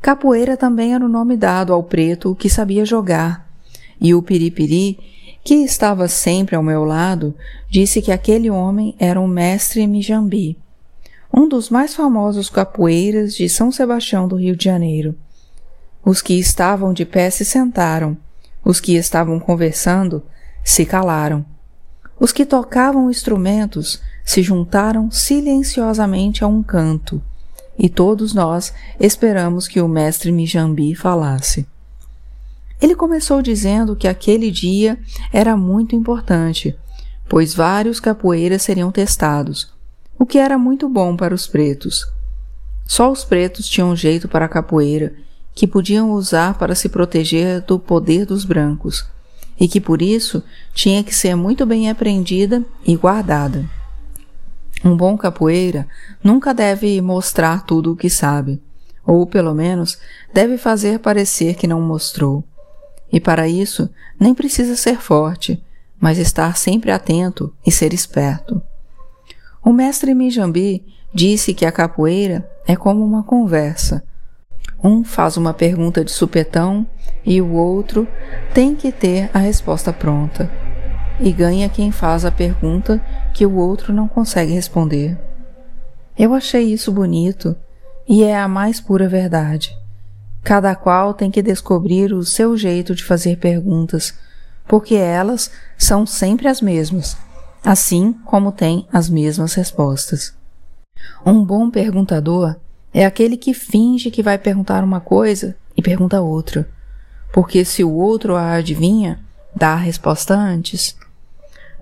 Capoeira 0.00 0.56
também 0.56 0.94
era 0.94 1.04
o 1.04 1.08
nome 1.08 1.36
dado 1.36 1.72
ao 1.72 1.82
preto 1.82 2.34
que 2.34 2.48
sabia 2.48 2.84
jogar, 2.84 3.50
e 4.00 4.14
o 4.14 4.22
Piripiri, 4.22 4.98
que 5.46 5.54
estava 5.54 6.08
sempre 6.08 6.56
ao 6.56 6.62
meu 6.62 6.84
lado, 6.84 7.32
disse 7.70 8.02
que 8.02 8.10
aquele 8.10 8.50
homem 8.50 8.96
era 8.98 9.20
o 9.20 9.28
mestre 9.28 9.86
Mijambi, 9.86 10.58
um 11.32 11.48
dos 11.48 11.70
mais 11.70 11.94
famosos 11.94 12.50
capoeiras 12.50 13.32
de 13.32 13.48
São 13.48 13.70
Sebastião 13.70 14.26
do 14.26 14.34
Rio 14.34 14.56
de 14.56 14.64
Janeiro. 14.64 15.14
Os 16.04 16.20
que 16.20 16.36
estavam 16.36 16.92
de 16.92 17.04
pé 17.04 17.30
se 17.30 17.44
sentaram, 17.44 18.16
os 18.64 18.80
que 18.80 18.96
estavam 18.96 19.38
conversando 19.38 20.20
se 20.64 20.84
calaram. 20.84 21.46
Os 22.18 22.32
que 22.32 22.44
tocavam 22.44 23.08
instrumentos 23.08 24.02
se 24.24 24.42
juntaram 24.42 25.12
silenciosamente 25.12 26.42
a 26.42 26.48
um 26.48 26.60
canto 26.60 27.22
e 27.78 27.88
todos 27.88 28.34
nós 28.34 28.74
esperamos 28.98 29.68
que 29.68 29.80
o 29.80 29.86
mestre 29.86 30.32
Mijambi 30.32 30.96
falasse. 30.96 31.64
Ele 32.80 32.94
começou 32.94 33.40
dizendo 33.40 33.96
que 33.96 34.06
aquele 34.06 34.50
dia 34.50 34.98
era 35.32 35.56
muito 35.56 35.96
importante, 35.96 36.76
pois 37.28 37.54
vários 37.54 37.98
capoeiras 38.00 38.62
seriam 38.62 38.92
testados, 38.92 39.72
o 40.18 40.26
que 40.26 40.38
era 40.38 40.58
muito 40.58 40.88
bom 40.88 41.16
para 41.16 41.34
os 41.34 41.46
pretos. 41.46 42.06
Só 42.84 43.10
os 43.10 43.24
pretos 43.24 43.68
tinham 43.68 43.96
jeito 43.96 44.28
para 44.28 44.44
a 44.44 44.48
capoeira, 44.48 45.14
que 45.54 45.66
podiam 45.66 46.12
usar 46.12 46.58
para 46.58 46.74
se 46.74 46.88
proteger 46.88 47.62
do 47.62 47.78
poder 47.78 48.26
dos 48.26 48.44
brancos, 48.44 49.06
e 49.58 49.66
que 49.66 49.80
por 49.80 50.02
isso 50.02 50.42
tinha 50.74 51.02
que 51.02 51.14
ser 51.14 51.34
muito 51.34 51.64
bem 51.64 51.88
aprendida 51.90 52.62
e 52.86 52.94
guardada. 52.94 53.64
Um 54.84 54.94
bom 54.94 55.16
capoeira 55.16 55.88
nunca 56.22 56.52
deve 56.52 57.00
mostrar 57.00 57.64
tudo 57.64 57.92
o 57.92 57.96
que 57.96 58.10
sabe, 58.10 58.62
ou 59.04 59.26
pelo 59.26 59.54
menos 59.54 59.98
deve 60.32 60.58
fazer 60.58 60.98
parecer 60.98 61.54
que 61.54 61.66
não 61.66 61.80
mostrou. 61.80 62.44
E 63.12 63.20
para 63.20 63.48
isso 63.48 63.88
nem 64.18 64.34
precisa 64.34 64.76
ser 64.76 64.98
forte, 64.98 65.62
mas 66.00 66.18
estar 66.18 66.56
sempre 66.56 66.90
atento 66.90 67.52
e 67.64 67.70
ser 67.70 67.92
esperto. 67.92 68.60
O 69.64 69.72
mestre 69.72 70.14
Mijambi 70.14 70.84
disse 71.12 71.54
que 71.54 71.64
a 71.64 71.72
capoeira 71.72 72.48
é 72.66 72.76
como 72.76 73.04
uma 73.04 73.22
conversa. 73.22 74.02
Um 74.82 75.02
faz 75.02 75.36
uma 75.36 75.54
pergunta 75.54 76.04
de 76.04 76.10
supetão 76.10 76.86
e 77.24 77.40
o 77.40 77.52
outro 77.52 78.06
tem 78.52 78.74
que 78.74 78.92
ter 78.92 79.30
a 79.32 79.38
resposta 79.38 79.92
pronta 79.92 80.50
e 81.18 81.32
ganha 81.32 81.68
quem 81.68 81.90
faz 81.90 82.24
a 82.24 82.30
pergunta 82.30 83.00
que 83.32 83.46
o 83.46 83.56
outro 83.56 83.92
não 83.92 84.06
consegue 84.06 84.52
responder. 84.52 85.18
Eu 86.18 86.34
achei 86.34 86.72
isso 86.72 86.92
bonito 86.92 87.56
e 88.08 88.22
é 88.22 88.38
a 88.38 88.48
mais 88.48 88.80
pura 88.80 89.08
verdade. 89.08 89.76
Cada 90.46 90.76
qual 90.76 91.12
tem 91.12 91.28
que 91.28 91.42
descobrir 91.42 92.12
o 92.12 92.24
seu 92.24 92.56
jeito 92.56 92.94
de 92.94 93.02
fazer 93.02 93.36
perguntas, 93.36 94.14
porque 94.68 94.94
elas 94.94 95.50
são 95.76 96.06
sempre 96.06 96.46
as 96.46 96.60
mesmas, 96.60 97.16
assim 97.64 98.12
como 98.24 98.52
tem 98.52 98.86
as 98.92 99.10
mesmas 99.10 99.54
respostas. 99.54 100.32
Um 101.26 101.44
bom 101.44 101.68
perguntador 101.68 102.54
é 102.94 103.04
aquele 103.04 103.36
que 103.36 103.52
finge 103.52 104.08
que 104.08 104.22
vai 104.22 104.38
perguntar 104.38 104.84
uma 104.84 105.00
coisa 105.00 105.56
e 105.76 105.82
pergunta 105.82 106.20
outra, 106.20 106.70
porque 107.32 107.64
se 107.64 107.82
o 107.82 107.92
outro 107.92 108.36
a 108.36 108.52
adivinha, 108.52 109.18
dá 109.52 109.72
a 109.72 109.76
resposta 109.76 110.32
antes. 110.32 110.96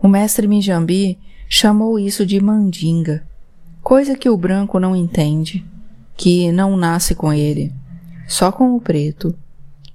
O 0.02 0.08
mestre 0.08 0.48
Mijambi 0.48 1.18
chamou 1.50 1.98
isso 1.98 2.24
de 2.24 2.40
mandinga, 2.40 3.26
coisa 3.82 4.16
que 4.16 4.30
o 4.30 4.38
branco 4.38 4.80
não 4.80 4.96
entende, 4.96 5.62
que 6.16 6.50
não 6.50 6.78
nasce 6.78 7.14
com 7.14 7.30
ele, 7.30 7.70
só 8.34 8.50
com 8.50 8.74
o 8.74 8.80
preto, 8.80 9.32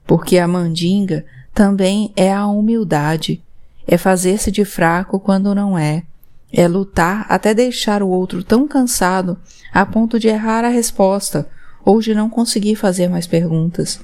porque 0.07 0.37
a 0.37 0.47
mandinga 0.47 1.25
também 1.53 2.13
é 2.15 2.31
a 2.33 2.47
humildade, 2.47 3.43
é 3.85 3.97
fazer-se 3.97 4.49
de 4.49 4.63
fraco 4.63 5.19
quando 5.19 5.53
não 5.53 5.77
é, 5.77 6.03
é 6.49 6.65
lutar 6.65 7.25
até 7.27 7.53
deixar 7.53 8.01
o 8.01 8.07
outro 8.07 8.41
tão 8.41 8.65
cansado 8.65 9.37
a 9.73 9.85
ponto 9.85 10.17
de 10.17 10.29
errar 10.29 10.63
a 10.63 10.69
resposta 10.69 11.49
ou 11.83 11.99
de 11.99 12.15
não 12.15 12.29
conseguir 12.29 12.77
fazer 12.77 13.09
mais 13.09 13.27
perguntas. 13.27 13.99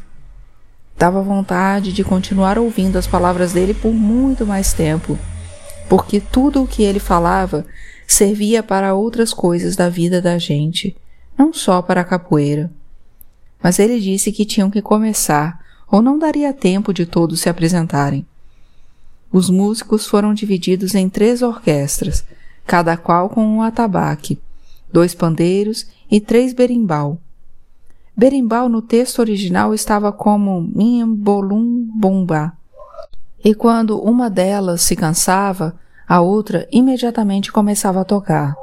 Dava 0.98 1.22
vontade 1.22 1.94
de 1.94 2.04
continuar 2.04 2.60
ouvindo 2.60 2.98
as 2.98 3.08
palavras 3.08 3.54
dele 3.54 3.74
por 3.74 3.94
muito 3.94 4.46
mais 4.46 4.74
tempo, 4.74 5.18
porque 5.88 6.20
tudo 6.20 6.62
o 6.62 6.68
que 6.68 6.84
ele 6.84 7.00
falava 7.00 7.66
servia 8.06 8.62
para 8.62 8.96
outras 8.96 9.34
coisas 9.34 9.78
da 9.78 9.88
vida 9.88 10.22
da 10.22 10.38
gente, 10.38 10.94
não 11.38 11.54
só 11.54 11.82
para 11.82 12.02
a 12.02 12.06
capoeira. 12.06 12.70
Mas 13.66 13.80
ele 13.80 14.00
disse 14.00 14.32
que 14.32 14.46
tinham 14.46 14.70
que 14.70 14.80
começar, 14.80 15.60
ou 15.92 16.00
não 16.00 16.20
daria 16.20 16.54
tempo 16.54 16.94
de 16.94 17.04
todos 17.04 17.40
se 17.40 17.50
apresentarem. 17.50 18.24
Os 19.32 19.50
músicos 19.50 20.06
foram 20.06 20.36
divididos 20.36 20.94
em 20.94 21.10
três 21.10 21.42
orquestras, 21.42 22.24
cada 22.64 22.96
qual 22.96 23.28
com 23.28 23.44
um 23.44 23.64
atabaque, 23.64 24.38
dois 24.94 25.16
pandeiros 25.16 25.88
e 26.12 26.22
três 26.22 26.54
berimbau. 26.54 27.18
Berimbau 28.16 28.70
no 28.70 28.84
texto 28.84 29.18
original 29.18 29.74
estava 29.74 30.12
como 30.12 30.62
Minhambolum 30.62 31.90
Bomba. 31.92 32.54
E 33.44 33.56
quando 33.56 34.00
uma 34.00 34.30
delas 34.30 34.84
se 34.84 34.96
cansava, 34.96 35.76
a 36.08 36.22
outra 36.22 36.68
imediatamente 36.72 37.52
começava 37.52 38.02
a 38.02 38.06
tocar. 38.06 38.56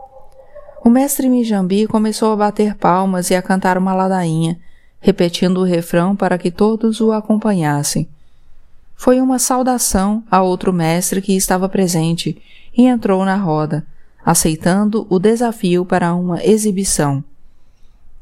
O 0.84 0.88
mestre 0.88 1.28
Mijambi 1.28 1.88
começou 1.88 2.32
a 2.32 2.36
bater 2.36 2.76
palmas 2.76 3.30
e 3.30 3.34
a 3.34 3.42
cantar 3.42 3.76
uma 3.76 3.94
ladainha, 3.94 4.60
repetindo 5.02 5.58
o 5.58 5.64
refrão 5.64 6.14
para 6.14 6.38
que 6.38 6.50
todos 6.50 7.00
o 7.00 7.12
acompanhassem. 7.12 8.08
Foi 8.94 9.20
uma 9.20 9.38
saudação 9.38 10.22
a 10.30 10.40
outro 10.40 10.72
mestre 10.72 11.20
que 11.20 11.36
estava 11.36 11.68
presente 11.68 12.40
e 12.74 12.86
entrou 12.86 13.24
na 13.24 13.34
roda, 13.34 13.84
aceitando 14.24 15.04
o 15.10 15.18
desafio 15.18 15.84
para 15.84 16.14
uma 16.14 16.42
exibição. 16.44 17.22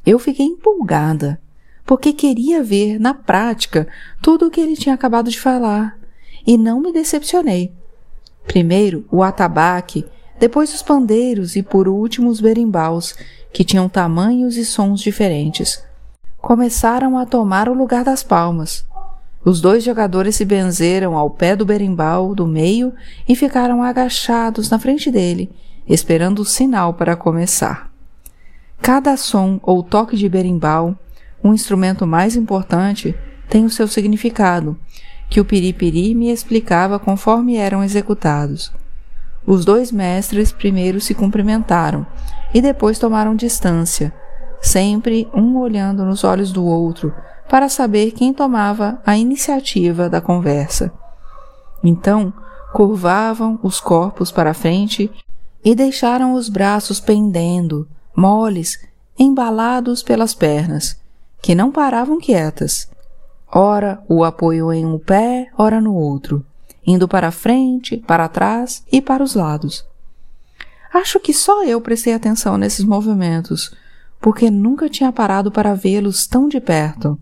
Eu 0.03 0.17
fiquei 0.17 0.47
empolgada, 0.47 1.39
porque 1.85 2.11
queria 2.11 2.63
ver 2.63 2.99
na 2.99 3.13
prática 3.13 3.87
tudo 4.19 4.47
o 4.47 4.51
que 4.51 4.59
ele 4.59 4.75
tinha 4.75 4.95
acabado 4.95 5.29
de 5.29 5.39
falar, 5.39 5.99
e 6.45 6.57
não 6.57 6.81
me 6.81 6.91
decepcionei. 6.91 7.71
Primeiro 8.47 9.05
o 9.11 9.21
atabaque, 9.21 10.03
depois 10.39 10.73
os 10.73 10.81
pandeiros 10.81 11.55
e 11.55 11.61
por 11.61 11.87
último 11.87 12.31
os 12.31 12.41
berimbaus, 12.41 13.15
que 13.53 13.63
tinham 13.63 13.87
tamanhos 13.87 14.57
e 14.57 14.65
sons 14.65 14.99
diferentes. 14.99 15.83
Começaram 16.41 17.19
a 17.19 17.25
tomar 17.25 17.69
o 17.69 17.73
lugar 17.73 18.03
das 18.03 18.23
palmas. 18.23 18.83
Os 19.45 19.61
dois 19.61 19.83
jogadores 19.83 20.35
se 20.35 20.43
benzeram 20.43 21.15
ao 21.15 21.29
pé 21.29 21.55
do 21.55 21.63
berimbau 21.63 22.33
do 22.33 22.47
meio 22.47 22.93
e 23.29 23.35
ficaram 23.35 23.83
agachados 23.83 24.67
na 24.69 24.79
frente 24.79 25.11
dele, 25.11 25.51
esperando 25.87 26.39
o 26.39 26.45
sinal 26.45 26.95
para 26.95 27.15
começar. 27.15 27.91
Cada 28.81 29.15
som 29.15 29.59
ou 29.61 29.83
toque 29.83 30.17
de 30.17 30.27
berimbau, 30.27 30.95
um 31.43 31.53
instrumento 31.53 32.07
mais 32.07 32.35
importante, 32.35 33.15
tem 33.47 33.63
o 33.63 33.69
seu 33.69 33.87
significado, 33.87 34.75
que 35.29 35.39
o 35.39 35.45
piripiri 35.45 36.15
me 36.15 36.31
explicava 36.31 36.97
conforme 36.97 37.55
eram 37.55 37.83
executados. 37.83 38.73
Os 39.45 39.63
dois 39.63 39.91
mestres 39.91 40.51
primeiro 40.51 40.99
se 40.99 41.13
cumprimentaram 41.13 42.05
e 42.53 42.61
depois 42.61 42.97
tomaram 42.97 43.35
distância, 43.35 44.11
sempre 44.61 45.27
um 45.33 45.57
olhando 45.57 46.05
nos 46.05 46.23
olhos 46.23 46.51
do 46.51 46.65
outro 46.65 47.13
para 47.49 47.67
saber 47.67 48.11
quem 48.11 48.33
tomava 48.33 49.01
a 49.05 49.17
iniciativa 49.17 50.07
da 50.07 50.21
conversa. 50.21 50.91
Então, 51.83 52.31
curvavam 52.71 53.59
os 53.61 53.81
corpos 53.81 54.31
para 54.31 54.53
frente 54.53 55.11
e 55.63 55.75
deixaram 55.75 56.33
os 56.33 56.47
braços 56.47 56.99
pendendo, 56.99 57.87
moles, 58.15 58.79
embalados 59.19 60.01
pelas 60.01 60.33
pernas, 60.33 60.97
que 61.41 61.53
não 61.53 61.71
paravam 61.71 62.19
quietas. 62.19 62.89
Ora 63.53 64.01
o 64.07 64.23
apoio 64.23 64.71
em 64.71 64.85
um 64.85 64.97
pé, 64.97 65.49
ora 65.57 65.81
no 65.81 65.93
outro, 65.93 66.45
indo 66.85 67.07
para 67.07 67.31
frente, 67.31 67.97
para 67.97 68.29
trás 68.29 68.83
e 68.91 69.01
para 69.01 69.23
os 69.23 69.35
lados. 69.35 69.85
Acho 70.93 71.19
que 71.19 71.33
só 71.33 71.63
eu 71.63 71.79
prestei 71.81 72.13
atenção 72.13 72.57
nesses 72.57 72.85
movimentos, 72.85 73.75
porque 74.21 74.51
nunca 74.51 74.87
tinha 74.87 75.11
parado 75.11 75.51
para 75.51 75.73
vê-los 75.73 76.27
tão 76.27 76.47
de 76.47 76.61
perto, 76.61 77.19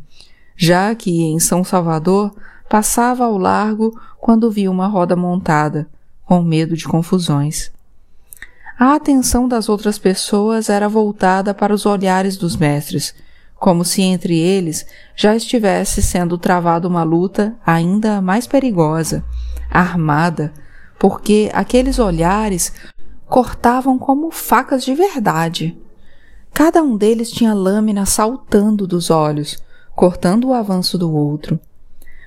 já 0.55 0.93
que 0.93 1.21
em 1.23 1.39
São 1.39 1.63
Salvador 1.63 2.35
passava 2.69 3.23
ao 3.23 3.37
largo 3.37 3.97
quando 4.19 4.51
vi 4.51 4.67
uma 4.67 4.85
roda 4.85 5.15
montada, 5.15 5.87
com 6.25 6.43
medo 6.43 6.75
de 6.75 6.85
confusões. 6.85 7.71
A 8.77 8.95
atenção 8.95 9.47
das 9.47 9.67
outras 9.67 9.97
pessoas 9.97 10.69
era 10.69 10.87
voltada 10.87 11.53
para 11.53 11.73
os 11.73 11.85
olhares 11.85 12.37
dos 12.37 12.55
mestres, 12.55 13.15
como 13.55 13.83
se 13.83 14.01
entre 14.01 14.37
eles 14.37 14.85
já 15.15 15.35
estivesse 15.35 16.01
sendo 16.01 16.37
travada 16.37 16.87
uma 16.87 17.03
luta 17.03 17.55
ainda 17.65 18.21
mais 18.21 18.47
perigosa, 18.47 19.23
armada, 19.69 20.53
porque 20.97 21.49
aqueles 21.53 21.99
olhares 21.99 22.73
cortavam 23.27 23.97
como 23.97 24.31
facas 24.31 24.83
de 24.83 24.93
verdade. 24.93 25.77
Cada 26.53 26.81
um 26.83 26.97
deles 26.97 27.31
tinha 27.31 27.53
lâmina 27.53 28.05
saltando 28.05 28.85
dos 28.85 29.09
olhos, 29.09 29.57
cortando 29.95 30.49
o 30.49 30.53
avanço 30.53 30.97
do 30.97 31.13
outro. 31.13 31.59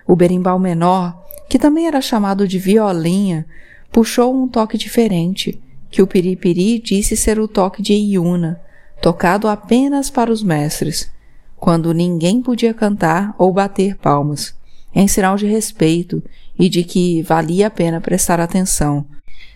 O 0.06 0.16
berimbau 0.16 0.58
menor, 0.58 1.22
que 1.48 1.58
também 1.58 1.86
era 1.86 2.00
chamado 2.00 2.48
de 2.48 2.58
violinha, 2.58 3.46
puxou 3.90 4.34
um 4.34 4.48
toque 4.48 4.78
diferente 4.78 5.60
que 5.92 6.00
o 6.00 6.06
piripiri 6.06 6.78
disse 6.78 7.14
ser 7.14 7.38
o 7.38 7.46
toque 7.46 7.82
de 7.82 7.92
Iuna, 7.92 8.58
tocado 9.02 9.46
apenas 9.46 10.08
para 10.08 10.32
os 10.32 10.42
mestres, 10.42 11.10
quando 11.54 11.92
ninguém 11.92 12.40
podia 12.40 12.72
cantar 12.72 13.34
ou 13.36 13.52
bater 13.52 13.96
palmas, 13.96 14.54
em 14.94 15.06
sinal 15.06 15.36
de 15.36 15.46
respeito 15.46 16.22
e 16.58 16.70
de 16.70 16.82
que 16.82 17.22
valia 17.22 17.66
a 17.66 17.70
pena 17.70 18.00
prestar 18.00 18.40
atenção, 18.40 19.04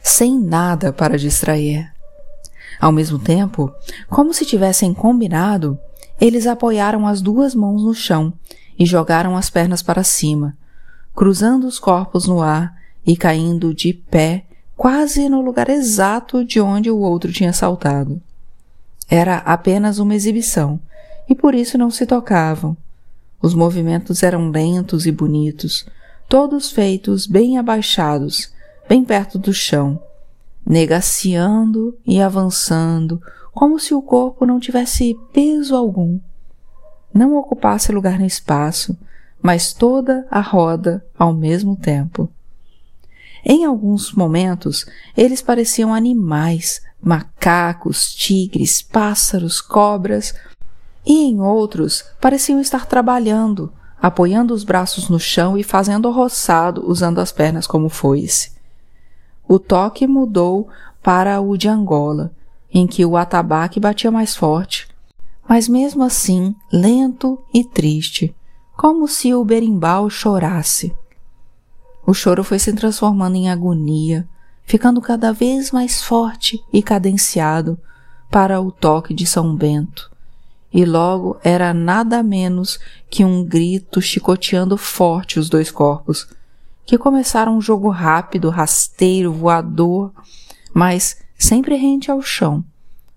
sem 0.03 0.39
nada 0.39 0.93
para 0.93 1.19
distrair. 1.19 1.96
Ao 2.81 2.93
mesmo 2.93 3.19
tempo, 3.19 3.73
como 4.09 4.33
se 4.35 4.45
tivessem 4.45 4.93
combinado, 4.93 5.79
eles 6.21 6.47
apoiaram 6.47 7.07
as 7.07 7.21
duas 7.21 7.55
mãos 7.55 7.83
no 7.83 7.95
chão 7.95 8.33
e 8.79 8.85
jogaram 8.85 9.37
as 9.37 9.51
pernas 9.51 9.83
para 9.83 10.05
cima, 10.05 10.57
cruzando 11.15 11.67
os 11.67 11.79
corpos 11.79 12.27
no 12.27 12.43
ar 12.43 12.75
e 13.07 13.17
caindo 13.17 13.75
de 13.75 13.93
pé 13.93 14.45
quase 14.77 15.29
no 15.29 15.41
lugar 15.41 15.71
exato 15.71 16.45
de 16.45 16.61
onde 16.61 16.91
o 16.91 16.99
outro 16.99 17.33
tinha 17.33 17.53
saltado. 17.53 18.21
Era 19.09 19.39
apenas 19.39 19.99
uma 19.99 20.15
exibição, 20.15 20.79
e 21.29 21.35
por 21.35 21.55
isso 21.55 21.79
não 21.79 21.91
se 21.91 22.05
tocavam. 22.05 22.77
Os 23.41 23.55
movimentos 23.55 24.23
eram 24.23 24.51
lentos 24.51 25.07
e 25.07 25.13
bonitos, 25.13 25.87
todos 26.29 26.71
feitos 26.71 27.27
bem 27.27 27.59
abaixados, 27.59 28.51
bem 28.89 29.05
perto 29.05 29.39
do 29.39 29.53
chão, 29.53 30.01
negaciando 30.67 31.97
e 32.05 32.21
avançando, 32.21 33.23
como 33.53 33.79
se 33.79 33.95
o 33.95 34.03
corpo 34.03 34.45
não 34.45 34.59
tivesse 34.59 35.17
peso 35.33 35.77
algum, 35.77 36.19
não 37.15 37.37
ocupasse 37.37 37.93
lugar 37.93 38.19
no 38.19 38.27
espaço, 38.27 38.99
mas 39.41 39.73
toda 39.73 40.27
a 40.31 40.41
roda 40.41 41.07
ao 41.17 41.33
mesmo 41.33 41.77
tempo. 41.77 42.29
Em 43.45 43.65
alguns 43.65 44.13
momentos, 44.13 44.85
eles 45.17 45.41
pareciam 45.41 45.95
animais, 45.95 46.83
macacos, 47.01 48.13
tigres, 48.13 48.83
pássaros, 48.83 49.61
cobras, 49.61 50.35
e 51.07 51.31
em 51.31 51.41
outros 51.41 52.05
pareciam 52.21 52.61
estar 52.61 52.87
trabalhando, 52.87 53.73
apoiando 54.03 54.53
os 54.53 54.65
braços 54.65 55.09
no 55.09 55.21
chão 55.21 55.57
e 55.57 55.63
fazendo 55.63 56.11
roçado 56.11 56.85
usando 56.85 57.21
as 57.21 57.31
pernas 57.31 57.69
como 57.69 57.89
foice. 57.89 58.56
O 59.49 59.59
toque 59.59 60.07
mudou 60.07 60.69
para 61.03 61.41
o 61.41 61.57
de 61.57 61.69
Angola, 61.69 62.33
em 62.73 62.87
que 62.87 63.05
o 63.05 63.17
atabaque 63.17 63.79
batia 63.79 64.11
mais 64.11 64.35
forte, 64.35 64.89
mas 65.49 65.69
mesmo 65.69 66.03
assim 66.03 66.55
lento 66.73 67.39
e 67.55 67.65
triste, 67.65 68.35
como 68.77 69.07
se 69.07 69.33
o 69.33 69.45
berimbau 69.45 70.11
chorasse. 70.11 70.95
O 72.07 72.13
choro 72.13 72.45
foi 72.45 72.59
se 72.59 72.73
transformando 72.73 73.37
em 73.37 73.49
agonia, 73.49 74.29
ficando 74.65 75.01
cada 75.01 75.33
vez 75.33 75.71
mais 75.71 76.03
forte 76.03 76.63
e 76.73 76.83
cadenciado 76.83 77.79
para 78.31 78.61
o 78.61 78.71
toque 78.71 79.15
de 79.15 79.27
São 79.27 79.55
Bento. 79.55 80.11
E 80.73 80.85
logo 80.85 81.39
era 81.43 81.73
nada 81.73 82.23
menos 82.23 82.79
que 83.09 83.25
um 83.25 83.45
grito 83.45 84.03
chicoteando 84.03 84.77
forte 84.77 85.39
os 85.39 85.49
dois 85.49 85.71
corpos, 85.71 86.29
que 86.87 86.97
começaram 86.97 87.57
um 87.57 87.61
jogo 87.61 87.91
rápido, 87.91 88.49
rasteiro, 88.49 89.33
voador, 89.33 90.13
mas 90.73 91.19
sempre 91.37 91.75
rente 91.75 92.11
ao 92.11 92.23
chão, 92.23 92.65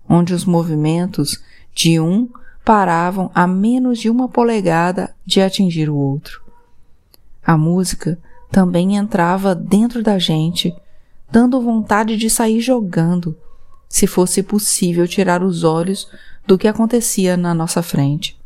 onde 0.08 0.34
os 0.34 0.44
movimentos 0.44 1.40
de 1.72 2.00
um 2.00 2.28
paravam 2.64 3.30
a 3.32 3.46
menos 3.46 4.00
de 4.00 4.10
uma 4.10 4.28
polegada 4.28 5.14
de 5.24 5.40
atingir 5.40 5.88
o 5.88 5.96
outro. 5.96 6.42
A 7.46 7.56
música 7.56 8.18
também 8.50 8.96
entrava 8.96 9.54
dentro 9.54 10.02
da 10.02 10.18
gente, 10.18 10.74
dando 11.30 11.60
vontade 11.60 12.16
de 12.16 12.28
sair 12.28 12.60
jogando, 12.60 13.36
se 13.88 14.06
fosse 14.06 14.42
possível 14.42 15.06
tirar 15.06 15.42
os 15.42 15.62
olhos 15.62 16.08
do 16.46 16.58
que 16.58 16.66
acontecia 16.66 17.36
na 17.36 17.54
nossa 17.54 17.82
frente. 17.82 18.38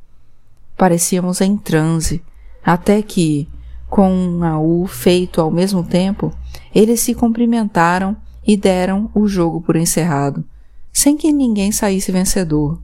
Parecíamos 0.76 1.40
em 1.40 1.56
transe, 1.56 2.22
até 2.64 3.00
que, 3.00 3.48
com 3.94 4.10
um 4.10 4.42
AU 4.42 4.88
feito 4.88 5.40
ao 5.40 5.52
mesmo 5.52 5.84
tempo, 5.84 6.34
eles 6.74 6.98
se 6.98 7.14
cumprimentaram 7.14 8.16
e 8.44 8.56
deram 8.56 9.08
o 9.14 9.28
jogo 9.28 9.60
por 9.60 9.76
encerrado, 9.76 10.44
sem 10.92 11.16
que 11.16 11.32
ninguém 11.32 11.70
saísse 11.70 12.10
vencedor. 12.10 12.82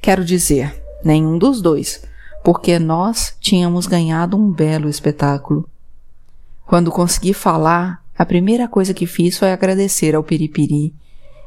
Quero 0.00 0.24
dizer, 0.24 0.82
nenhum 1.04 1.36
dos 1.36 1.60
dois, 1.60 2.02
porque 2.42 2.78
nós 2.78 3.36
tínhamos 3.38 3.86
ganhado 3.86 4.34
um 4.34 4.50
belo 4.50 4.88
espetáculo. 4.88 5.68
Quando 6.64 6.90
consegui 6.90 7.34
falar, 7.34 8.02
a 8.16 8.24
primeira 8.24 8.66
coisa 8.66 8.94
que 8.94 9.06
fiz 9.06 9.36
foi 9.36 9.52
agradecer 9.52 10.14
ao 10.14 10.24
Piripiri, 10.24 10.94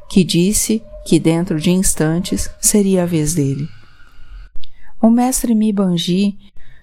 que 0.08 0.22
disse 0.22 0.84
que 1.04 1.18
dentro 1.18 1.58
de 1.58 1.72
instantes 1.72 2.48
seria 2.60 3.02
a 3.02 3.06
vez 3.06 3.34
dele. 3.34 3.68
O 5.02 5.10
mestre 5.10 5.52
Mibanji 5.52 6.38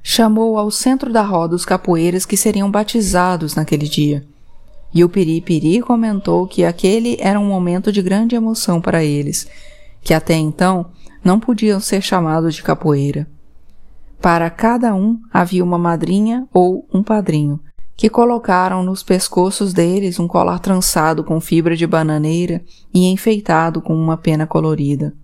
chamou 0.07 0.59
ao 0.59 0.69
centro 0.69 1.11
da 1.11 1.23
roda 1.23 1.55
os 1.55 1.65
capoeiras 1.65 2.27
que 2.27 2.37
seriam 2.37 2.69
batizados 2.69 3.55
naquele 3.55 3.87
dia. 3.87 4.23
E 4.93 5.03
o 5.03 5.09
Piripiri 5.09 5.81
comentou 5.81 6.45
que 6.45 6.63
aquele 6.63 7.17
era 7.19 7.39
um 7.39 7.47
momento 7.47 7.91
de 7.91 8.03
grande 8.03 8.35
emoção 8.35 8.79
para 8.79 9.03
eles, 9.03 9.47
que 10.03 10.13
até 10.13 10.35
então 10.35 10.85
não 11.23 11.39
podiam 11.39 11.79
ser 11.79 12.03
chamados 12.03 12.53
de 12.53 12.61
capoeira. 12.61 13.27
Para 14.21 14.47
cada 14.51 14.93
um 14.93 15.19
havia 15.33 15.63
uma 15.63 15.79
madrinha 15.79 16.47
ou 16.53 16.87
um 16.93 17.01
padrinho, 17.01 17.59
que 17.97 18.07
colocaram 18.07 18.83
nos 18.83 19.01
pescoços 19.01 19.73
deles 19.73 20.19
um 20.19 20.27
colar 20.27 20.59
trançado 20.59 21.23
com 21.23 21.41
fibra 21.41 21.75
de 21.75 21.87
bananeira 21.87 22.63
e 22.93 23.07
enfeitado 23.07 23.81
com 23.81 23.95
uma 23.95 24.17
pena 24.17 24.45
colorida. 24.45 25.15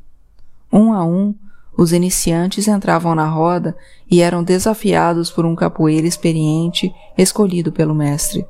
Um 0.74 0.92
a 0.92 1.06
um, 1.06 1.36
os 1.78 1.94
iniciantes 1.94 2.68
entravam 2.68 3.16
na 3.16 3.28
roda 3.28 3.76
e 4.10 4.22
eram 4.22 4.44
desafiados 4.44 5.32
por 5.32 5.46
um 5.46 5.56
capoeira 5.56 6.06
experiente 6.06 6.94
escolhido 7.18 7.72
pelo 7.72 7.96
mestre. 7.96 8.46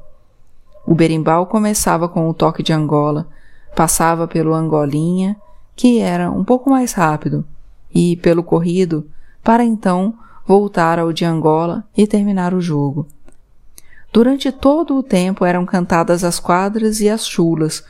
O 0.86 0.96
berimbau 0.96 1.46
começava 1.46 2.10
com 2.10 2.28
o 2.28 2.34
toque 2.34 2.64
de 2.64 2.74
Angola, 2.74 3.28
passava 3.76 4.28
pelo 4.28 4.54
Angolinha, 4.54 5.38
que 5.76 6.00
era 6.00 6.32
um 6.32 6.44
pouco 6.44 6.70
mais 6.70 6.94
rápido, 6.94 7.46
e 7.94 8.16
pelo 8.18 8.44
corrido, 8.44 9.08
para 9.44 9.64
então 9.64 10.16
voltar 10.46 11.00
ao 11.00 11.14
de 11.14 11.24
Angola 11.24 11.84
e 11.96 12.08
terminar 12.08 12.54
o 12.54 12.62
jogo. 12.62 13.08
Durante 14.12 14.52
todo 14.52 14.98
o 14.98 15.04
tempo 15.04 15.46
eram 15.46 15.66
cantadas 15.66 16.24
as 16.24 16.40
quadras 16.40 17.00
e 17.00 17.10
as 17.10 17.26
chulas, 17.26 17.84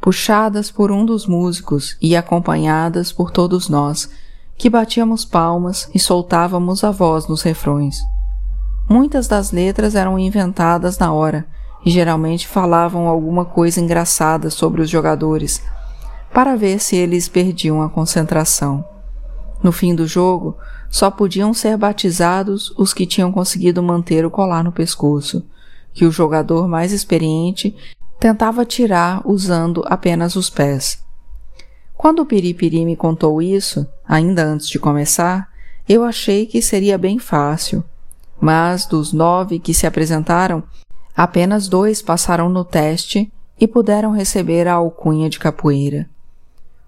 puxadas 0.00 0.70
por 0.70 0.92
um 0.92 1.04
dos 1.04 1.26
músicos 1.26 1.96
e 2.00 2.14
acompanhadas 2.14 3.10
por 3.10 3.32
todos 3.32 3.68
nós, 3.68 4.08
que 4.58 4.68
batíamos 4.68 5.24
palmas 5.24 5.88
e 5.94 6.00
soltávamos 6.00 6.82
a 6.82 6.90
voz 6.90 7.28
nos 7.28 7.42
refrões. 7.42 8.02
Muitas 8.88 9.28
das 9.28 9.52
letras 9.52 9.94
eram 9.94 10.18
inventadas 10.18 10.98
na 10.98 11.12
hora 11.12 11.46
e 11.86 11.90
geralmente 11.90 12.48
falavam 12.48 13.06
alguma 13.06 13.44
coisa 13.44 13.80
engraçada 13.80 14.50
sobre 14.50 14.82
os 14.82 14.90
jogadores, 14.90 15.62
para 16.34 16.56
ver 16.56 16.80
se 16.80 16.96
eles 16.96 17.28
perdiam 17.28 17.80
a 17.80 17.88
concentração. 17.88 18.84
No 19.62 19.70
fim 19.70 19.94
do 19.94 20.06
jogo, 20.06 20.56
só 20.90 21.08
podiam 21.10 21.54
ser 21.54 21.76
batizados 21.76 22.74
os 22.76 22.92
que 22.92 23.06
tinham 23.06 23.30
conseguido 23.30 23.80
manter 23.80 24.26
o 24.26 24.30
colar 24.30 24.64
no 24.64 24.72
pescoço, 24.72 25.46
que 25.94 26.04
o 26.04 26.10
jogador 26.10 26.66
mais 26.66 26.92
experiente 26.92 27.76
tentava 28.18 28.64
tirar 28.64 29.22
usando 29.24 29.84
apenas 29.86 30.34
os 30.34 30.50
pés. 30.50 31.02
Quando 31.94 32.20
o 32.20 32.26
Piripiri 32.26 32.84
me 32.84 32.96
contou 32.96 33.42
isso, 33.42 33.86
ainda 34.08 34.42
antes 34.42 34.68
de 34.68 34.78
começar, 34.78 35.48
eu 35.86 36.02
achei 36.02 36.46
que 36.46 36.62
seria 36.62 36.96
bem 36.96 37.18
fácil. 37.18 37.84
Mas 38.40 38.86
dos 38.86 39.12
nove 39.12 39.58
que 39.58 39.74
se 39.74 39.86
apresentaram, 39.86 40.62
apenas 41.14 41.68
dois 41.68 42.00
passaram 42.00 42.48
no 42.48 42.64
teste 42.64 43.30
e 43.60 43.68
puderam 43.68 44.12
receber 44.12 44.66
a 44.66 44.74
alcunha 44.74 45.28
de 45.28 45.38
capoeira. 45.38 46.08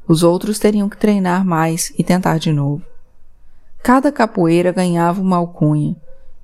Os 0.08 0.22
outros 0.22 0.58
teriam 0.58 0.88
que 0.88 0.96
treinar 0.96 1.44
mais 1.44 1.92
e 1.98 2.02
tentar 2.02 2.38
de 2.38 2.52
novo. 2.52 2.82
Cada 3.82 4.10
capoeira 4.10 4.72
ganhava 4.72 5.20
uma 5.20 5.36
alcunha, 5.36 5.96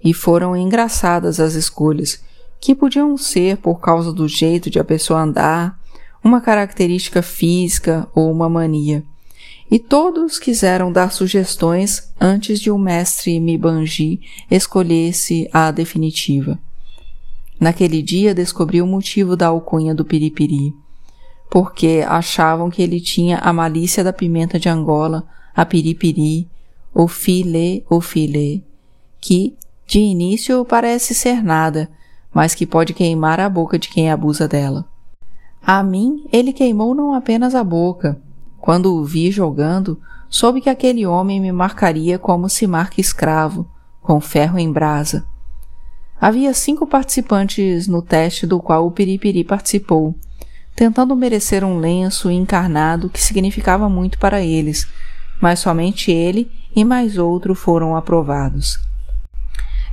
e 0.02 0.14
foram 0.14 0.56
engraçadas 0.56 1.40
as 1.40 1.54
escolhas, 1.54 2.22
que 2.60 2.74
podiam 2.74 3.16
ser 3.16 3.58
por 3.58 3.80
causa 3.80 4.12
do 4.12 4.26
jeito 4.26 4.70
de 4.70 4.78
a 4.78 4.84
pessoa 4.84 5.20
andar, 5.20 5.78
uma 6.22 6.40
característica 6.40 7.22
física 7.22 8.08
ou 8.14 8.30
uma 8.30 8.48
mania. 8.48 9.04
E 9.70 9.78
todos 9.78 10.38
quiseram 10.38 10.92
dar 10.92 11.10
sugestões 11.10 12.12
antes 12.20 12.60
de 12.60 12.70
o 12.70 12.78
mestre 12.78 13.40
Mibanji 13.40 14.20
escolhesse 14.50 15.48
a 15.52 15.70
definitiva. 15.70 16.58
Naquele 17.58 18.00
dia 18.00 18.34
descobri 18.34 18.80
o 18.80 18.86
motivo 18.86 19.34
da 19.34 19.48
alcunha 19.48 19.94
do 19.94 20.04
piripiri, 20.04 20.72
porque 21.50 22.04
achavam 22.06 22.70
que 22.70 22.82
ele 22.82 23.00
tinha 23.00 23.38
a 23.38 23.52
malícia 23.52 24.04
da 24.04 24.12
pimenta 24.12 24.58
de 24.58 24.68
Angola, 24.68 25.26
a 25.54 25.64
piripiri, 25.64 26.48
o 26.94 27.08
filé 27.08 27.82
ou 27.88 28.00
filé, 28.00 28.60
que, 29.20 29.56
de 29.86 29.98
início, 29.98 30.64
parece 30.64 31.14
ser 31.14 31.42
nada, 31.42 31.88
mas 32.32 32.54
que 32.54 32.66
pode 32.66 32.92
queimar 32.92 33.40
a 33.40 33.48
boca 33.48 33.78
de 33.78 33.88
quem 33.88 34.10
abusa 34.10 34.46
dela. 34.46 34.84
A 35.62 35.82
mim, 35.82 36.24
ele 36.32 36.52
queimou 36.52 36.94
não 36.94 37.14
apenas 37.14 37.54
a 37.54 37.64
boca. 37.64 38.20
Quando 38.66 38.96
o 38.96 39.04
vi 39.04 39.30
jogando, 39.30 39.96
soube 40.28 40.60
que 40.60 40.68
aquele 40.68 41.06
homem 41.06 41.40
me 41.40 41.52
marcaria 41.52 42.18
como 42.18 42.48
se 42.48 42.66
marca 42.66 43.00
escravo, 43.00 43.70
com 44.02 44.20
ferro 44.20 44.58
em 44.58 44.72
brasa. 44.72 45.24
Havia 46.20 46.52
cinco 46.52 46.84
participantes 46.84 47.86
no 47.86 48.02
teste 48.02 48.44
do 48.44 48.58
qual 48.58 48.84
o 48.84 48.90
Piripiri 48.90 49.44
participou, 49.44 50.16
tentando 50.74 51.14
merecer 51.14 51.62
um 51.62 51.78
lenço 51.78 52.28
encarnado 52.28 53.08
que 53.08 53.22
significava 53.22 53.88
muito 53.88 54.18
para 54.18 54.42
eles, 54.42 54.88
mas 55.40 55.60
somente 55.60 56.10
ele 56.10 56.50
e 56.74 56.84
mais 56.84 57.18
outro 57.18 57.54
foram 57.54 57.94
aprovados. 57.94 58.80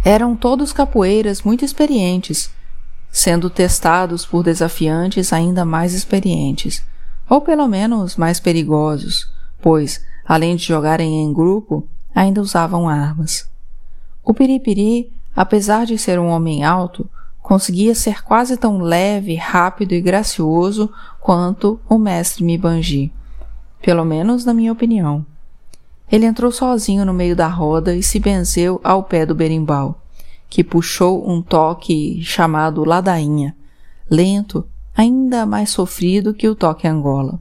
Eram 0.03 0.36
todos 0.36 0.73
capoeiras 0.73 1.43
muito 1.43 1.63
experientes, 1.63 2.49
sendo 3.12 3.51
testados 3.51 4.25
por 4.25 4.43
desafiantes 4.43 5.31
ainda 5.31 5.63
mais 5.63 5.93
experientes, 5.93 6.83
ou 7.29 7.41
pelo 7.41 7.67
menos 7.67 8.15
mais 8.15 8.39
perigosos, 8.39 9.29
pois, 9.62 10.05
além 10.25 10.55
de 10.55 10.63
jogarem 10.63 11.23
em 11.23 11.33
grupo, 11.33 11.88
ainda 12.13 12.41
usavam 12.41 12.88
armas. 12.88 13.49
O 14.23 14.33
Piripiri, 14.33 15.12
apesar 15.36 15.86
de 15.86 15.97
ser 15.97 16.19
um 16.19 16.29
homem 16.29 16.63
alto, 16.63 17.09
conseguia 17.41 17.93
ser 17.93 18.23
quase 18.23 18.55
tão 18.55 18.79
leve, 18.79 19.36
rápido 19.36 19.93
e 19.93 20.01
gracioso 20.01 20.89
quanto 21.19 21.79
o 21.89 21.97
mestre 21.97 22.43
Mibanji, 22.43 23.12
pelo 23.81 24.05
menos 24.05 24.45
na 24.45 24.53
minha 24.53 24.71
opinião. 24.71 25.25
Ele 26.12 26.25
entrou 26.25 26.51
sozinho 26.51 27.05
no 27.05 27.13
meio 27.13 27.36
da 27.36 27.47
roda 27.47 27.95
e 27.95 28.03
se 28.03 28.19
benzeu 28.19 28.79
ao 28.83 29.03
pé 29.03 29.25
do 29.25 29.36
berimbau, 29.36 29.99
que 30.49 30.63
puxou 30.63 31.29
um 31.29 31.41
toque 31.41 32.21
chamado 32.21 32.86
ladainha, 32.86 33.55
lento, 34.09 34.65
ainda 34.95 35.45
mais 35.45 35.69
sofrido 35.69 36.34
que 36.34 36.47
o 36.47 36.56
toque 36.56 36.88
Angola. 36.88 37.39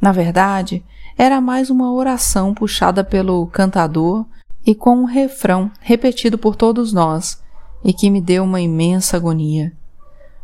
Na 0.00 0.12
verdade, 0.12 0.84
era 1.16 1.40
mais 1.40 1.70
uma 1.70 1.92
oração 1.92 2.54
puxada 2.54 3.04
pelo 3.04 3.46
cantador 3.46 4.24
e 4.66 4.74
com 4.74 4.96
um 4.96 5.04
refrão 5.04 5.70
repetido 5.80 6.38
por 6.38 6.56
todos 6.56 6.92
nós, 6.92 7.42
e 7.84 7.92
que 7.92 8.10
me 8.10 8.20
deu 8.20 8.44
uma 8.44 8.60
imensa 8.60 9.16
agonia. 9.16 9.72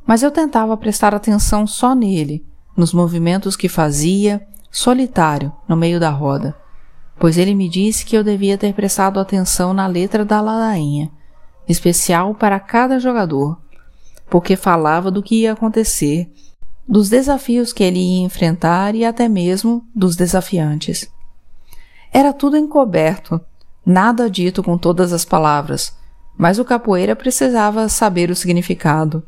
Mas 0.06 0.22
eu 0.22 0.30
tentava 0.30 0.76
prestar 0.76 1.14
atenção 1.14 1.66
só 1.66 1.94
nele, 1.94 2.44
nos 2.76 2.92
movimentos 2.92 3.56
que 3.56 3.68
fazia, 3.68 4.46
solitário, 4.70 5.52
no 5.68 5.76
meio 5.76 5.98
da 6.00 6.10
roda 6.10 6.54
pois 7.18 7.38
ele 7.38 7.54
me 7.54 7.68
disse 7.68 8.04
que 8.04 8.16
eu 8.16 8.22
devia 8.22 8.58
ter 8.58 8.74
prestado 8.74 9.18
atenção 9.18 9.72
na 9.72 9.86
letra 9.86 10.24
da 10.24 10.40
ladainha, 10.40 11.10
especial 11.68 12.34
para 12.34 12.60
cada 12.60 12.98
jogador, 12.98 13.58
porque 14.28 14.56
falava 14.56 15.10
do 15.10 15.22
que 15.22 15.42
ia 15.42 15.52
acontecer, 15.52 16.30
dos 16.88 17.08
desafios 17.08 17.72
que 17.72 17.82
ele 17.82 17.98
ia 17.98 18.24
enfrentar 18.24 18.94
e 18.94 19.04
até 19.04 19.28
mesmo 19.28 19.84
dos 19.94 20.16
desafiantes. 20.16 21.10
Era 22.12 22.32
tudo 22.32 22.56
encoberto, 22.56 23.40
nada 23.84 24.30
dito 24.30 24.62
com 24.62 24.78
todas 24.78 25.12
as 25.12 25.24
palavras, 25.24 25.96
mas 26.36 26.58
o 26.58 26.64
capoeira 26.64 27.16
precisava 27.16 27.88
saber 27.88 28.30
o 28.30 28.36
significado. 28.36 29.22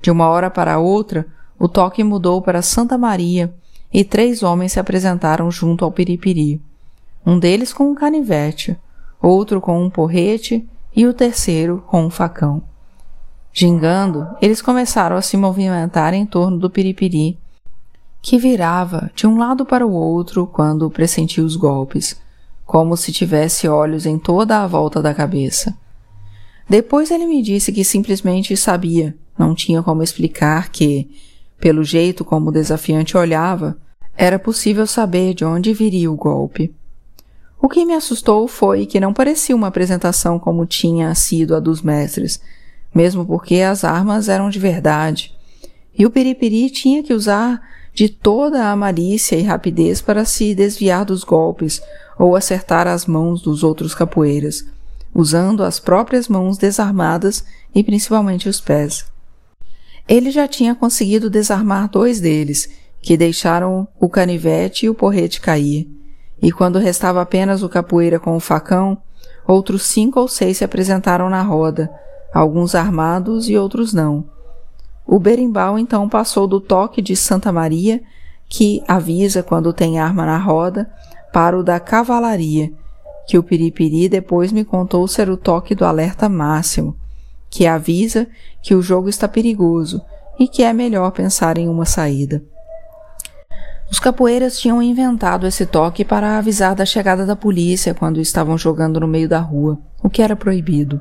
De 0.00 0.10
uma 0.10 0.28
hora 0.28 0.50
para 0.50 0.78
outra, 0.78 1.26
o 1.58 1.68
toque 1.68 2.02
mudou 2.02 2.42
para 2.42 2.62
Santa 2.62 2.98
Maria 2.98 3.54
e 3.92 4.04
três 4.04 4.42
homens 4.42 4.72
se 4.72 4.80
apresentaram 4.80 5.50
junto 5.50 5.84
ao 5.84 5.92
Piripiri. 5.92 6.60
Um 7.24 7.38
deles 7.38 7.72
com 7.72 7.90
um 7.90 7.94
canivete, 7.94 8.76
outro 9.20 9.60
com 9.60 9.82
um 9.82 9.88
porrete 9.88 10.68
e 10.94 11.06
o 11.06 11.14
terceiro 11.14 11.82
com 11.86 12.04
um 12.04 12.10
facão. 12.10 12.62
Gingando, 13.56 14.26
eles 14.42 14.60
começaram 14.60 15.14
a 15.14 15.22
se 15.22 15.36
movimentar 15.36 16.12
em 16.12 16.26
torno 16.26 16.58
do 16.58 16.68
Piripiri, 16.68 17.38
que 18.20 18.36
virava 18.36 19.12
de 19.14 19.28
um 19.28 19.38
lado 19.38 19.64
para 19.64 19.86
o 19.86 19.92
outro 19.92 20.44
quando 20.44 20.90
pressentia 20.90 21.44
os 21.44 21.54
golpes, 21.54 22.20
como 22.66 22.96
se 22.96 23.12
tivesse 23.12 23.68
olhos 23.68 24.06
em 24.06 24.18
toda 24.18 24.60
a 24.60 24.66
volta 24.66 25.00
da 25.00 25.14
cabeça. 25.14 25.72
Depois 26.68 27.12
ele 27.12 27.26
me 27.26 27.40
disse 27.40 27.70
que 27.70 27.84
simplesmente 27.84 28.56
sabia, 28.56 29.14
não 29.38 29.54
tinha 29.54 29.84
como 29.84 30.02
explicar 30.02 30.70
que, 30.70 31.08
pelo 31.60 31.84
jeito 31.84 32.24
como 32.24 32.48
o 32.48 32.52
desafiante 32.52 33.16
olhava, 33.16 33.78
era 34.16 34.36
possível 34.36 34.84
saber 34.84 35.32
de 35.32 35.44
onde 35.44 35.72
viria 35.72 36.10
o 36.10 36.16
golpe. 36.16 36.74
O 37.62 37.68
que 37.68 37.84
me 37.84 37.94
assustou 37.94 38.48
foi 38.48 38.84
que 38.84 38.98
não 38.98 39.12
parecia 39.12 39.54
uma 39.54 39.68
apresentação 39.68 40.40
como 40.40 40.66
tinha 40.66 41.14
sido 41.14 41.54
a 41.54 41.60
dos 41.60 41.82
mestres, 41.82 42.40
mesmo 42.94 43.26
porque 43.26 43.56
as 43.56 43.84
armas 43.84 44.28
eram 44.28 44.48
de 44.48 44.58
verdade. 44.58 45.34
E 45.96 46.06
o 46.06 46.10
Piripiri 46.10 46.70
tinha 46.70 47.02
que 47.02 47.12
usar 47.12 47.60
de 47.92 48.08
toda 48.08 48.70
a 48.70 48.76
malícia 48.76 49.36
e 49.36 49.42
rapidez 49.42 50.00
para 50.00 50.24
se 50.24 50.54
desviar 50.54 51.04
dos 51.04 51.22
golpes 51.22 51.80
ou 52.18 52.34
acertar 52.34 52.86
as 52.86 53.06
mãos 53.06 53.40
dos 53.40 53.62
outros 53.62 53.94
capoeiras, 53.94 54.64
usando 55.14 55.62
as 55.62 55.78
próprias 55.78 56.28
mãos 56.28 56.58
desarmadas 56.58 57.44
e 57.74 57.82
principalmente 57.82 58.48
os 58.48 58.60
pés. 58.60 59.04
Ele 60.08 60.30
já 60.30 60.46
tinha 60.46 60.74
conseguido 60.74 61.30
desarmar 61.30 61.88
dois 61.88 62.20
deles, 62.20 62.68
que 63.00 63.16
deixaram 63.16 63.86
o 64.00 64.08
canivete 64.08 64.86
e 64.86 64.88
o 64.88 64.94
porrete 64.94 65.40
cair, 65.40 65.88
e 66.42 66.50
quando 66.50 66.78
restava 66.78 67.22
apenas 67.22 67.62
o 67.62 67.68
capoeira 67.68 68.18
com 68.18 68.36
o 68.36 68.40
facão, 68.40 68.98
outros 69.46 69.82
cinco 69.84 70.20
ou 70.20 70.28
seis 70.28 70.58
se 70.58 70.64
apresentaram 70.64 71.30
na 71.30 71.42
roda, 71.42 71.90
alguns 72.34 72.74
armados 72.74 73.48
e 73.48 73.56
outros 73.56 73.94
não. 73.94 74.24
O 75.06 75.20
berimbau 75.20 75.78
então 75.78 76.08
passou 76.08 76.48
do 76.48 76.60
toque 76.60 77.00
de 77.00 77.14
Santa 77.14 77.52
Maria, 77.52 78.02
que 78.48 78.82
avisa 78.88 79.42
quando 79.42 79.72
tem 79.72 80.00
arma 80.00 80.26
na 80.26 80.38
roda, 80.38 80.90
para 81.32 81.58
o 81.58 81.62
da 81.62 81.78
cavalaria, 81.78 82.72
que 83.26 83.38
o 83.38 83.42
Piripiri 83.42 84.08
depois 84.08 84.52
me 84.52 84.64
contou 84.64 85.06
ser 85.06 85.30
o 85.30 85.36
toque 85.36 85.74
do 85.74 85.84
alerta 85.84 86.28
máximo, 86.28 86.96
que 87.48 87.66
avisa 87.66 88.26
que 88.62 88.74
o 88.74 88.82
jogo 88.82 89.08
está 89.08 89.28
perigoso 89.28 90.02
e 90.38 90.48
que 90.48 90.62
é 90.62 90.72
melhor 90.72 91.10
pensar 91.12 91.56
em 91.58 91.68
uma 91.68 91.84
saída. 91.84 92.42
Os 93.90 94.00
capoeiras 94.00 94.58
tinham 94.58 94.82
inventado 94.82 95.46
esse 95.46 95.66
toque 95.66 96.04
para 96.04 96.38
avisar 96.38 96.74
da 96.74 96.84
chegada 96.84 97.24
da 97.24 97.36
polícia 97.36 97.94
quando 97.94 98.20
estavam 98.20 98.58
jogando 98.58 98.98
no 98.98 99.06
meio 99.06 99.28
da 99.28 99.38
rua, 99.38 99.78
o 100.02 100.10
que 100.10 100.22
era 100.22 100.34
proibido. 100.34 101.00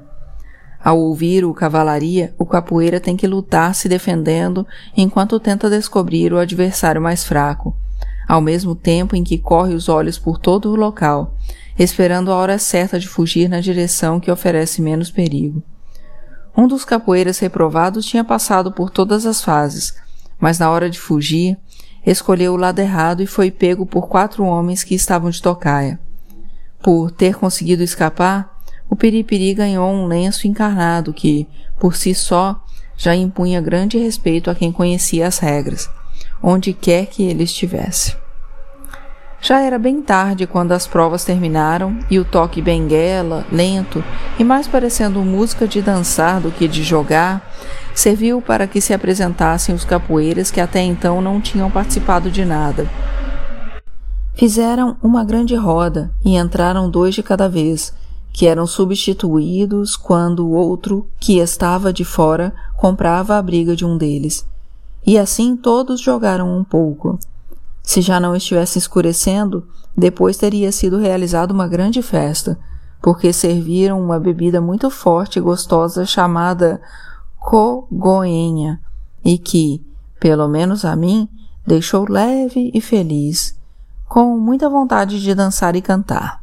Ao 0.84 1.00
ouvir 1.00 1.46
o 1.46 1.54
cavalaria, 1.54 2.36
o 2.38 2.46
capoeira 2.46 3.00
tem 3.00 3.16
que 3.16 3.26
lutar 3.26 3.74
se 3.74 3.88
defendendo 3.88 4.68
enquanto 4.98 5.40
tenta 5.40 5.70
descobrir 5.70 6.34
o 6.34 6.38
adversário 6.38 7.02
mais 7.02 7.24
fraco, 7.24 7.74
ao 8.28 8.42
mesmo 8.42 8.76
tempo 8.76 9.16
em 9.16 9.24
que 9.24 9.38
corre 9.38 9.74
os 9.74 9.88
olhos 9.88 10.20
por 10.20 10.38
todo 10.38 10.70
o 10.70 10.76
local, 10.76 11.36
esperando 11.80 12.32
a 12.32 12.36
hora 12.36 12.60
certa 12.60 13.00
de 13.00 13.08
fugir 13.08 13.48
na 13.48 13.62
direção 13.62 14.20
que 14.20 14.30
oferece 14.30 14.82
menos 14.82 15.10
perigo. 15.10 15.64
Um 16.56 16.68
dos 16.68 16.84
capoeiras 16.84 17.40
reprovados 17.40 18.06
tinha 18.06 18.24
passado 18.24 18.70
por 18.70 18.90
todas 18.90 19.26
as 19.26 19.42
fases, 19.42 19.96
mas 20.38 20.60
na 20.60 20.70
hora 20.70 20.90
de 20.90 21.00
fugir, 21.00 21.58
escolheu 22.06 22.54
o 22.54 22.58
lado 22.58 22.80
errado 22.80 23.24
e 23.24 23.26
foi 23.26 23.50
pego 23.50 23.86
por 23.86 24.10
quatro 24.10 24.44
homens 24.44 24.84
que 24.84 24.94
estavam 24.94 25.30
de 25.30 25.42
tocaia. 25.42 25.98
Por 26.84 27.10
ter 27.10 27.36
conseguido 27.36 27.82
escapar, 27.82 28.53
o 28.90 28.96
Piripiri 28.96 29.54
ganhou 29.54 29.92
um 29.92 30.06
lenço 30.06 30.48
encarnado 30.48 31.14
que, 31.14 31.48
por 31.80 31.96
si 31.96 32.14
só, 32.14 32.62
já 32.96 33.16
impunha 33.16 33.60
grande 33.60 33.98
respeito 33.98 34.50
a 34.50 34.56
quem 34.56 34.72
conhecia 34.72 35.28
as 35.28 35.40
regras, 35.40 35.90
onde 36.42 36.74
quer 36.74 37.08
que 37.08 37.24
ele 37.24 37.44
estivesse. 37.44 38.16
Já 39.42 39.60
era 39.60 39.78
bem 39.78 40.02
tarde 40.02 40.48
quando 40.48 40.72
as 40.72 40.88
provas 40.88 41.26
terminaram 41.26 42.00
e 42.10 42.18
o 42.18 42.24
toque 42.24 42.62
benguela, 42.62 43.46
lento 43.52 44.02
e 44.40 44.44
mais 44.44 44.70
parecendo 44.70 45.20
música 45.22 45.68
de 45.68 45.82
dançar 45.82 46.40
do 46.40 46.50
que 46.50 46.66
de 46.66 46.82
jogar, 46.82 47.46
serviu 47.94 48.42
para 48.42 48.68
que 48.68 48.80
se 48.80 48.94
apresentassem 48.94 49.76
os 49.76 49.84
capoeiras 49.84 50.50
que 50.50 50.62
até 50.62 50.82
então 50.82 51.22
não 51.22 51.42
tinham 51.42 51.70
participado 51.70 52.32
de 52.32 52.46
nada. 52.46 52.90
Fizeram 54.34 54.96
uma 55.04 55.26
grande 55.26 55.56
roda 55.56 56.10
e 56.24 56.38
entraram 56.38 56.90
dois 56.90 57.14
de 57.14 57.22
cada 57.22 57.50
vez, 57.50 57.94
que 58.34 58.48
eram 58.48 58.66
substituídos 58.66 59.96
quando 59.96 60.48
o 60.48 60.52
outro, 60.54 61.08
que 61.20 61.38
estava 61.38 61.94
de 61.94 62.04
fora, 62.04 62.52
comprava 62.76 63.38
a 63.38 63.42
briga 63.42 63.76
de 63.76 63.86
um 63.86 63.96
deles. 63.96 64.44
E 65.06 65.20
assim 65.20 65.56
todos 65.56 66.02
jogaram 66.02 66.58
um 66.58 66.64
pouco. 66.64 67.20
Se 67.84 68.02
já 68.02 68.20
não 68.20 68.36
estivesse 68.36 68.80
escurecendo, 68.80 69.68
depois 69.96 70.36
teria 70.36 70.72
sido 70.72 70.98
realizada 70.98 71.54
uma 71.54 71.68
grande 71.68 72.02
festa, 72.02 72.58
porque 73.00 73.32
serviram 73.32 74.02
uma 74.02 74.20
bebida 74.20 74.60
muito 74.60 74.90
forte 74.90 75.38
e 75.38 75.42
gostosa 75.42 76.04
chamada 76.04 76.82
cogoenha, 77.38 78.82
e 79.24 79.38
que, 79.38 79.86
pelo 80.20 80.48
menos 80.48 80.84
a 80.84 80.96
mim, 80.96 81.30
deixou 81.68 82.10
leve 82.10 82.72
e 82.74 82.82
feliz, 82.82 83.56
com 84.08 84.38
muita 84.40 84.70
vontade 84.70 85.22
de 85.22 85.36
dançar 85.36 85.76
e 85.76 85.82
cantar. 85.82 86.43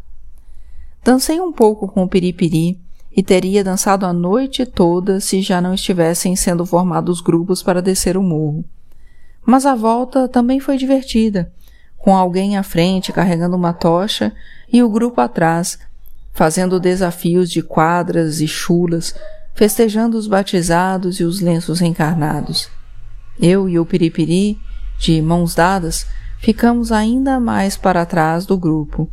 Dancei 1.03 1.41
um 1.41 1.53
pouco 1.53 1.89
com 1.89 2.03
o 2.03 2.09
piripiri 2.09 2.79
e 3.11 3.23
teria 3.23 3.65
dançado 3.65 4.05
a 4.05 4.13
noite 4.13 4.67
toda 4.67 5.19
se 5.19 5.41
já 5.41 5.61
não 5.61 5.75
estivessem 5.75 6.37
sendo 6.37 6.65
formados 6.67 7.21
grupos 7.21 7.63
para 7.63 7.83
descer 7.83 8.17
o 8.17 8.23
morro. 8.23 8.65
Mas 9.45 9.65
a 9.65 9.75
volta 9.75 10.29
também 10.29 10.61
foi 10.61 10.77
divertida, 10.77 11.51
com 11.97 12.15
alguém 12.15 12.57
à 12.57 12.63
frente 12.63 13.13
carregando 13.13 13.57
uma 13.57 13.73
tocha 13.73 14.33
e 14.71 14.83
o 14.83 14.89
grupo 14.89 15.21
atrás, 15.21 15.79
fazendo 16.33 16.79
desafios 16.79 17.51
de 17.51 17.63
quadras 17.63 18.41
e 18.41 18.47
chulas, 18.47 19.15
festejando 19.55 20.17
os 20.17 20.27
batizados 20.27 21.19
e 21.19 21.25
os 21.25 21.41
lenços 21.41 21.81
encarnados. 21.81 22.69
Eu 23.41 23.69
e 23.69 23.79
o 23.79 23.87
Piripiri, 23.87 24.59
de 24.99 25.21
mãos 25.23 25.55
dadas, 25.55 26.07
ficamos 26.39 26.93
ainda 26.93 27.41
mais 27.41 27.77
para 27.77 28.07
trás 28.07 28.45
do 28.45 28.57
grupo, 28.57 29.11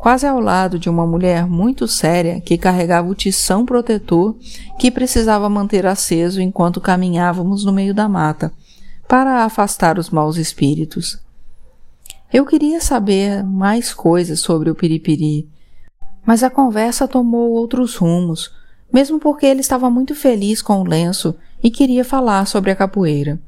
quase 0.00 0.26
ao 0.26 0.40
lado 0.40 0.78
de 0.78 0.88
uma 0.88 1.06
mulher 1.06 1.46
muito 1.46 1.86
séria 1.86 2.40
que 2.40 2.56
carregava 2.56 3.06
o 3.06 3.14
tição 3.14 3.66
protetor 3.66 4.34
que 4.78 4.90
precisava 4.90 5.48
manter 5.50 5.84
aceso 5.84 6.40
enquanto 6.40 6.80
caminhávamos 6.80 7.66
no 7.66 7.72
meio 7.72 7.92
da 7.92 8.08
mata, 8.08 8.50
para 9.06 9.44
afastar 9.44 9.98
os 9.98 10.08
maus 10.08 10.38
espíritos. 10.38 11.20
Eu 12.32 12.46
queria 12.46 12.80
saber 12.80 13.44
mais 13.44 13.92
coisas 13.92 14.40
sobre 14.40 14.70
o 14.70 14.74
Piripiri, 14.74 15.46
mas 16.24 16.42
a 16.42 16.48
conversa 16.48 17.06
tomou 17.06 17.50
outros 17.50 17.96
rumos, 17.96 18.50
mesmo 18.90 19.18
porque 19.20 19.44
ele 19.44 19.60
estava 19.60 19.90
muito 19.90 20.14
feliz 20.14 20.62
com 20.62 20.80
o 20.80 20.88
lenço 20.88 21.34
e 21.62 21.70
queria 21.70 22.04
falar 22.04 22.46
sobre 22.46 22.70
a 22.70 22.76
capoeira. 22.76 23.38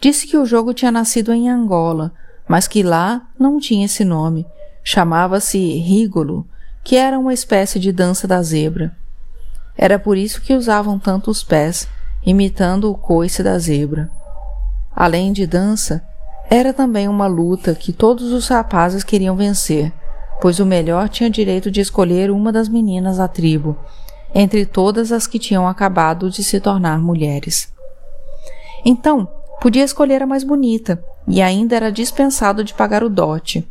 Disse 0.00 0.26
que 0.26 0.36
o 0.36 0.46
jogo 0.46 0.74
tinha 0.74 0.90
nascido 0.90 1.32
em 1.32 1.48
Angola, 1.48 2.12
mas 2.48 2.66
que 2.66 2.82
lá 2.82 3.28
não 3.38 3.60
tinha 3.60 3.86
esse 3.86 4.04
nome. 4.04 4.44
Chamava-se 4.82 5.58
rigolo, 5.78 6.46
que 6.84 6.96
era 6.96 7.18
uma 7.18 7.34
espécie 7.34 7.78
de 7.78 7.92
dança 7.92 8.26
da 8.26 8.42
zebra. 8.42 8.96
Era 9.76 9.98
por 9.98 10.16
isso 10.16 10.40
que 10.40 10.54
usavam 10.54 10.98
tanto 10.98 11.30
os 11.30 11.42
pés, 11.42 11.88
imitando 12.24 12.90
o 12.90 12.94
coice 12.94 13.42
da 13.42 13.58
zebra. 13.58 14.10
Além 14.94 15.32
de 15.32 15.46
dança, 15.46 16.02
era 16.50 16.72
também 16.72 17.06
uma 17.08 17.26
luta 17.26 17.74
que 17.74 17.92
todos 17.92 18.32
os 18.32 18.48
rapazes 18.48 19.04
queriam 19.04 19.36
vencer, 19.36 19.92
pois 20.40 20.58
o 20.58 20.66
melhor 20.66 21.08
tinha 21.08 21.28
direito 21.28 21.70
de 21.70 21.80
escolher 21.80 22.30
uma 22.30 22.50
das 22.50 22.68
meninas 22.68 23.18
da 23.18 23.28
tribo, 23.28 23.76
entre 24.34 24.64
todas 24.64 25.12
as 25.12 25.26
que 25.26 25.38
tinham 25.38 25.68
acabado 25.68 26.30
de 26.30 26.42
se 26.42 26.58
tornar 26.58 26.98
mulheres. 26.98 27.72
Então, 28.84 29.28
podia 29.60 29.84
escolher 29.84 30.22
a 30.22 30.26
mais 30.26 30.42
bonita, 30.42 31.02
e 31.26 31.42
ainda 31.42 31.76
era 31.76 31.92
dispensado 31.92 32.64
de 32.64 32.74
pagar 32.74 33.04
o 33.04 33.10
dote. 33.10 33.68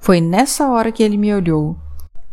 Foi 0.00 0.20
nessa 0.20 0.68
hora 0.68 0.92
que 0.92 1.02
ele 1.02 1.16
me 1.16 1.34
olhou, 1.34 1.76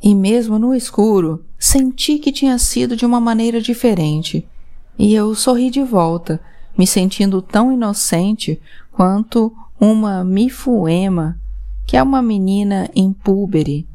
e 0.02 0.14
mesmo 0.14 0.60
no 0.60 0.74
escuro, 0.74 1.44
senti 1.58 2.20
que 2.20 2.32
tinha 2.32 2.58
sido 2.58 2.96
de 2.96 3.06
uma 3.06 3.20
maneira 3.20 3.60
diferente, 3.60 4.48
e 4.98 5.14
eu 5.14 5.34
sorri 5.36 5.70
de 5.70 5.84
volta, 5.84 6.40
me 6.78 6.86
sentindo 6.86 7.42
tão 7.42 7.72
inocente 7.72 8.62
quanto 8.92 9.52
uma 9.80 10.24
mifuema, 10.24 11.40
que 11.86 11.98
é 11.98 12.04
uma 12.04 12.22
menina 12.22 12.90
impúbere, 12.96 13.88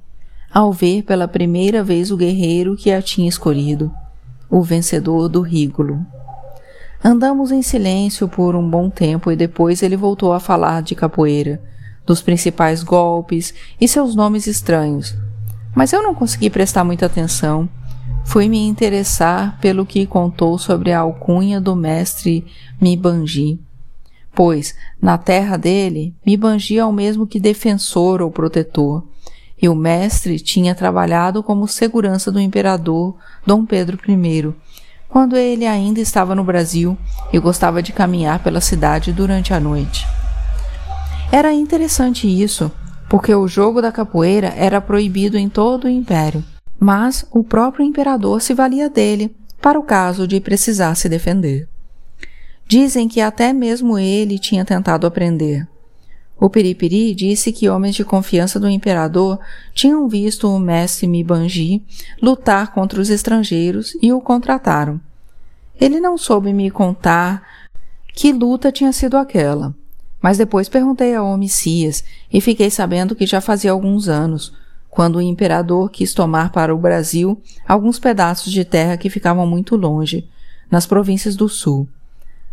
ao 0.53 0.73
ver 0.73 1.03
pela 1.03 1.29
primeira 1.29 1.83
vez 1.83 2.11
o 2.11 2.17
guerreiro 2.17 2.77
que 2.77 2.91
a 2.91 3.01
tinha 3.01 3.29
escolhido, 3.29 3.93
o 4.51 4.63
vencedor 4.63 5.29
do 5.29 5.41
Rígulo. 5.41 6.05
Andamos 7.03 7.51
em 7.51 7.63
silêncio 7.63 8.29
por 8.29 8.55
um 8.55 8.69
bom 8.69 8.91
tempo 8.91 9.31
e 9.31 9.37
depois 9.37 9.83
ele 9.83 9.97
voltou 9.97 10.33
a 10.33 10.41
falar 10.41 10.83
de 10.83 10.95
capoeira, 10.95 11.63
dos 12.11 12.21
principais 12.21 12.83
golpes 12.83 13.55
e 13.81 13.87
seus 13.87 14.17
nomes 14.17 14.49
estranhos. 14.49 15.15
Mas 15.77 15.93
eu 15.93 16.03
não 16.03 16.13
consegui 16.13 16.51
prestar 16.51 16.83
muita 16.83 17.07
atenção. 17.07 17.69
Fui 18.25 18.49
me 18.49 18.59
interessar 18.67 19.57
pelo 19.61 19.87
que 19.87 20.05
contou 20.07 20.59
sobre 20.59 20.91
a 20.91 20.99
alcunha 20.99 21.61
do 21.61 21.77
mestre 21.77 22.45
Mibanji. 22.81 23.61
Pois, 24.35 24.75
na 25.01 25.19
terra 25.19 25.57
dele, 25.57 26.13
Mibanji 26.27 26.79
é 26.79 26.85
o 26.85 26.93
mesmo 26.93 27.29
que 27.29 27.39
defensor 27.39 28.21
ou 28.21 28.29
protetor, 28.29 29.07
e 29.63 29.69
o 29.69 29.75
mestre 29.77 30.41
tinha 30.41 30.75
trabalhado 30.75 31.45
como 31.45 31.69
segurança 31.69 32.33
do 32.33 32.41
imperador 32.41 33.15
Dom 33.47 33.65
Pedro 33.65 33.97
I, 34.09 34.53
quando 35.09 35.37
ele 35.37 35.65
ainda 35.65 36.01
estava 36.01 36.35
no 36.35 36.43
Brasil 36.43 36.99
e 37.33 37.39
gostava 37.39 37.81
de 37.81 37.93
caminhar 37.93 38.43
pela 38.43 38.61
cidade 38.61 39.13
durante 39.13 39.55
a 39.55 39.61
noite. 39.61 40.05
Era 41.33 41.53
interessante 41.53 42.27
isso, 42.27 42.73
porque 43.09 43.33
o 43.33 43.47
jogo 43.47 43.81
da 43.81 43.93
capoeira 43.93 44.49
era 44.57 44.81
proibido 44.81 45.39
em 45.39 45.49
todo 45.49 45.85
o 45.85 45.89
império, 45.89 46.43
mas 46.79 47.25
o 47.31 47.45
próprio 47.45 47.85
imperador 47.85 48.43
se 48.43 48.53
valia 48.53 48.91
dele 48.91 49.37
para 49.63 49.79
o 49.79 49.83
caso 49.85 50.27
de 50.27 50.41
precisar 50.41 50.97
se 50.97 51.09
defender. 51.09 51.69
Dizem 52.67 53.07
que 53.07 53.21
até 53.21 53.53
mesmo 53.53 53.97
ele 53.97 54.41
tinha 54.41 54.65
tentado 54.65 55.07
aprender. 55.07 55.69
O 56.39 56.51
Piripiri 56.51 57.15
disse 57.15 57.53
que 57.53 57.69
homens 57.69 57.95
de 57.95 58.05
confiança 58.05 58.59
do 58.59 58.69
imperador 58.69 59.39
tinham 59.73 60.09
visto 60.09 60.49
o 60.49 60.59
mestre 60.59 61.07
Mibanji 61.07 61.85
lutar 62.21 62.73
contra 62.73 63.01
os 63.01 63.09
estrangeiros 63.09 63.97
e 64.03 64.13
o 64.13 64.21
contrataram. 64.21 65.01
Ele 65.81 66.01
não 66.01 66.19
soube 66.19 66.53
me 66.53 66.71
contar 66.71 67.47
que 68.15 68.33
luta 68.33 68.73
tinha 68.73 68.93
sido 68.93 69.17
aquela, 69.17 69.75
mas 70.23 70.39
depois 70.39 70.69
perguntei 70.69 71.15
ao 71.15 71.27
Homicias 71.27 72.05
e 72.33 72.41
fiquei 72.41 72.71
sabendo 72.71 73.15
que 73.15 73.27
já 73.27 73.41
fazia 73.41 73.73
alguns 73.73 74.09
anos, 74.09 74.53
quando 74.89 75.17
o 75.17 75.23
imperador 75.23 75.91
quis 75.91 76.13
tomar 76.13 76.51
para 76.51 76.75
o 76.75 76.79
Brasil 76.79 77.41
alguns 77.67 77.99
pedaços 77.99 78.53
de 78.53 78.65
terra 78.65 78.97
que 78.97 79.09
ficavam 79.09 79.47
muito 79.47 79.77
longe, 79.77 80.29
nas 80.71 80.85
províncias 80.87 81.37
do 81.37 81.49
sul. 81.49 81.89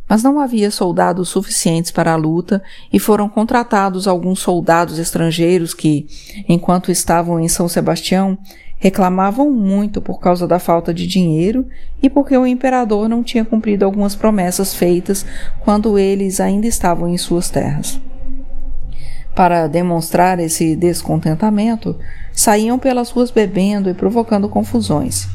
Mas 0.08 0.23
não 0.23 0.39
havia 0.39 0.71
soldados 0.71 1.27
suficientes 1.27 1.91
para 1.91 2.13
a 2.13 2.15
luta 2.15 2.63
e 2.93 2.99
foram 2.99 3.27
contratados 3.27 4.08
alguns 4.08 4.39
soldados 4.39 4.97
estrangeiros 4.97 5.73
que, 5.73 6.08
enquanto 6.47 6.91
estavam 6.91 7.39
em 7.39 7.49
São 7.49 7.67
Sebastião, 7.67 8.38
reclamavam 8.78 9.52
muito 9.52 10.02
por 10.02 10.20
causa 10.20 10.48
da 10.48 10.60
falta 10.60 10.94
de 10.94 11.08
dinheiro 11.08 11.66
e 12.02 12.10
porque 12.10 12.38
o 12.38 12.46
imperador 12.46 13.10
não 13.10 13.24
tinha 13.24 13.44
cumprido 13.44 13.86
algumas 13.86 14.16
promessas 14.16 14.74
feitas 14.74 15.26
quando 15.62 15.98
eles 15.98 16.40
ainda 16.40 16.68
estavam 16.68 17.10
em 17.10 17.18
suas 17.18 17.50
terras. 17.50 18.00
Para 19.36 19.68
demonstrar 19.68 20.40
esse 20.40 20.76
descontentamento, 20.76 21.96
saíam 22.32 22.80
pelas 22.80 23.10
ruas 23.10 23.30
bebendo 23.30 23.90
e 23.90 23.94
provocando 23.94 24.50
confusões. 24.50 25.28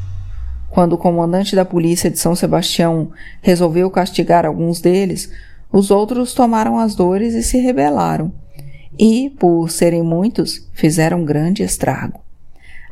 Quando 0.69 0.95
o 0.95 0.99
comandante 0.99 1.55
da 1.55 1.65
polícia 1.65 2.11
de 2.11 2.19
São 2.19 2.35
Sebastião 2.35 3.11
resolveu 3.41 3.91
castigar 3.91 4.47
alguns 4.47 4.81
deles, 4.81 5.31
os 5.71 5.91
outros 5.91 6.35
tomaram 6.35 6.79
as 6.79 6.95
dores 6.95 7.35
e 7.35 7.43
se 7.43 7.59
rebelaram. 7.59 8.33
E, 8.99 9.31
por 9.39 9.71
serem 9.71 10.03
muitos, 10.03 10.69
fizeram 10.73 11.25
grande 11.25 11.63
estrago. 11.63 12.21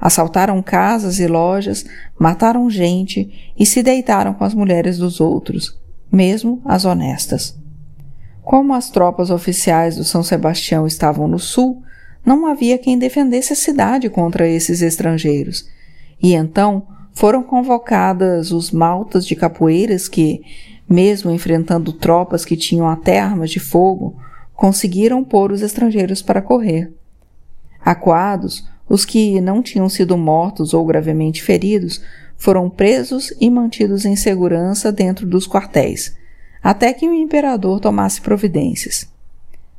Assaltaram 0.00 0.62
casas 0.62 1.20
e 1.20 1.26
lojas, 1.26 1.84
mataram 2.18 2.70
gente 2.70 3.52
e 3.58 3.66
se 3.66 3.82
deitaram 3.82 4.32
com 4.32 4.44
as 4.44 4.54
mulheres 4.54 4.96
dos 4.96 5.20
outros, 5.20 5.78
mesmo 6.10 6.62
as 6.64 6.84
honestas. 6.84 7.58
Como 8.42 8.72
as 8.72 8.88
tropas 8.88 9.30
oficiais 9.30 9.96
do 9.96 10.04
São 10.04 10.22
Sebastião 10.22 10.86
estavam 10.86 11.28
no 11.28 11.38
sul, 11.38 11.82
não 12.24 12.46
havia 12.46 12.78
quem 12.78 12.98
defendesse 12.98 13.52
a 13.52 13.56
cidade 13.56 14.08
contra 14.08 14.48
esses 14.48 14.80
estrangeiros. 14.80 15.68
E 16.22 16.34
então 16.34 16.86
foram 17.12 17.42
convocadas 17.42 18.52
os 18.52 18.70
maltas 18.70 19.26
de 19.26 19.36
capoeiras 19.36 20.08
que, 20.08 20.42
mesmo 20.88 21.30
enfrentando 21.30 21.92
tropas 21.92 22.44
que 22.44 22.56
tinham 22.56 22.88
até 22.88 23.20
armas 23.20 23.50
de 23.50 23.60
fogo, 23.60 24.16
conseguiram 24.54 25.22
pôr 25.22 25.52
os 25.52 25.62
estrangeiros 25.62 26.22
para 26.22 26.42
correr. 26.42 26.92
Acuados, 27.82 28.66
os 28.90 29.04
que 29.04 29.40
não 29.40 29.62
tinham 29.62 29.88
sido 29.88 30.18
mortos 30.18 30.74
ou 30.74 30.84
gravemente 30.84 31.44
feridos 31.44 32.02
foram 32.36 32.68
presos 32.68 33.32
e 33.40 33.48
mantidos 33.48 34.04
em 34.04 34.16
segurança 34.16 34.90
dentro 34.90 35.24
dos 35.24 35.46
quartéis, 35.46 36.16
até 36.60 36.92
que 36.92 37.08
o 37.08 37.14
imperador 37.14 37.78
tomasse 37.78 38.20
providências. 38.20 39.08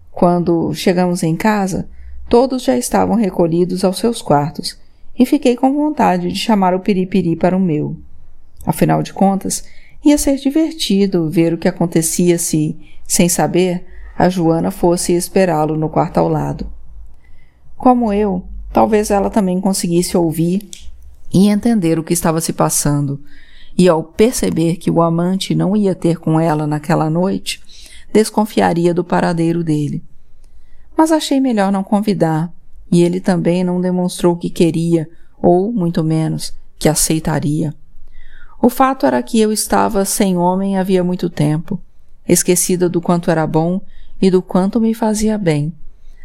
Quando 0.10 0.74
chegamos 0.74 1.24
em 1.24 1.36
casa, 1.36 1.90
todos 2.30 2.64
já 2.64 2.78
estavam 2.78 3.18
recolhidos 3.18 3.84
aos 3.84 3.98
seus 3.98 4.22
quartos 4.22 4.80
e 5.20 5.26
fiquei 5.26 5.58
com 5.58 5.74
vontade 5.74 6.32
de 6.32 6.40
chamar 6.40 6.74
o 6.74 6.80
Piripiri 6.80 7.36
para 7.36 7.58
o 7.58 7.60
meu. 7.60 7.98
Afinal 8.66 9.04
de 9.04 9.12
contas, 9.12 9.66
ia 10.06 10.18
ser 10.18 10.38
divertido 10.38 11.30
ver 11.30 11.54
o 11.54 11.58
que 11.58 11.68
acontecia 11.68 12.38
se, 12.38 12.78
sem 13.06 13.28
saber, 13.28 13.86
a 14.18 14.30
Joana 14.30 14.72
fosse 14.72 15.12
esperá-lo 15.12 15.76
no 15.76 15.90
quarto 15.90 16.18
ao 16.18 16.30
lado. 16.30 16.72
Como 17.76 18.14
eu, 18.14 18.46
talvez 18.74 19.12
ela 19.12 19.30
também 19.30 19.60
conseguisse 19.60 20.16
ouvir 20.18 20.70
e 21.34 21.48
entender 21.48 21.98
o 21.98 22.04
que 22.04 22.14
estava 22.14 22.42
se 22.42 22.54
passando, 22.54 23.20
e 23.78 23.88
ao 23.88 24.04
perceber 24.04 24.76
que 24.76 24.92
o 24.92 25.02
amante 25.02 25.56
não 25.56 25.76
ia 25.76 25.96
ter 25.96 26.18
com 26.18 26.40
ela 26.40 26.68
naquela 26.68 27.10
noite, 27.10 27.62
desconfiaria 28.12 28.94
do 28.94 29.04
paradeiro 29.04 29.64
dele. 29.64 30.04
Mas 30.98 31.12
achei 31.12 31.40
melhor 31.40 31.72
não 31.72 31.84
convidar, 31.84 32.52
e 32.92 33.02
ele 33.02 33.22
também 33.22 33.64
não 33.64 33.80
demonstrou 33.80 34.36
que 34.36 34.50
queria, 34.50 35.10
ou, 35.42 35.72
muito 35.72 36.04
menos, 36.04 36.54
que 36.78 36.90
aceitaria. 36.90 37.74
O 38.62 38.70
fato 38.70 39.06
era 39.06 39.24
que 39.24 39.40
eu 39.40 39.52
estava 39.52 40.04
sem 40.06 40.38
homem 40.38 40.78
havia 40.78 41.04
muito 41.04 41.30
tempo, 41.30 41.80
esquecida 42.28 42.90
do 42.90 43.02
quanto 43.02 43.32
era 43.32 43.48
bom 43.48 43.82
e 44.22 44.30
do 44.30 44.42
quanto 44.42 44.80
me 44.80 44.94
fazia 44.94 45.38
bem, 45.38 45.74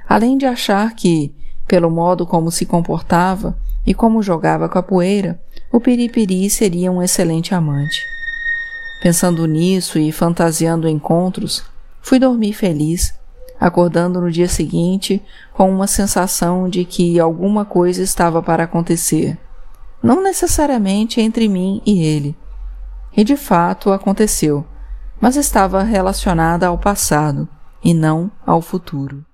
além 0.06 0.36
de 0.36 0.44
achar 0.44 0.94
que, 0.94 1.32
pelo 1.66 1.90
modo 1.90 2.26
como 2.26 2.50
se 2.50 2.66
comportava 2.66 3.56
e 3.86 3.94
como 3.94 4.22
jogava 4.22 4.68
com 4.68 4.78
a 4.78 4.82
poeira, 4.82 5.40
o 5.72 5.80
Piripiri 5.80 6.48
seria 6.48 6.90
um 6.90 7.02
excelente 7.02 7.54
amante. 7.54 8.00
Pensando 9.02 9.46
nisso 9.46 9.98
e 9.98 10.10
fantasiando 10.10 10.88
encontros, 10.88 11.64
fui 12.00 12.18
dormir 12.18 12.52
feliz 12.52 13.14
acordando 13.60 14.20
no 14.20 14.30
dia 14.30 14.48
seguinte 14.48 15.22
com 15.52 15.70
uma 15.70 15.86
sensação 15.86 16.68
de 16.68 16.84
que 16.84 17.18
alguma 17.18 17.64
coisa 17.64 18.02
estava 18.02 18.42
para 18.42 18.64
acontecer, 18.64 19.38
não 20.02 20.22
necessariamente 20.22 21.20
entre 21.20 21.48
mim 21.48 21.82
e 21.84 22.02
ele. 22.02 22.36
E 23.16 23.24
de 23.24 23.36
fato 23.36 23.92
aconteceu, 23.92 24.64
mas 25.20 25.36
estava 25.36 25.82
relacionada 25.82 26.66
ao 26.66 26.76
passado 26.76 27.48
e 27.82 27.94
não 27.94 28.30
ao 28.44 28.60
futuro. 28.60 29.24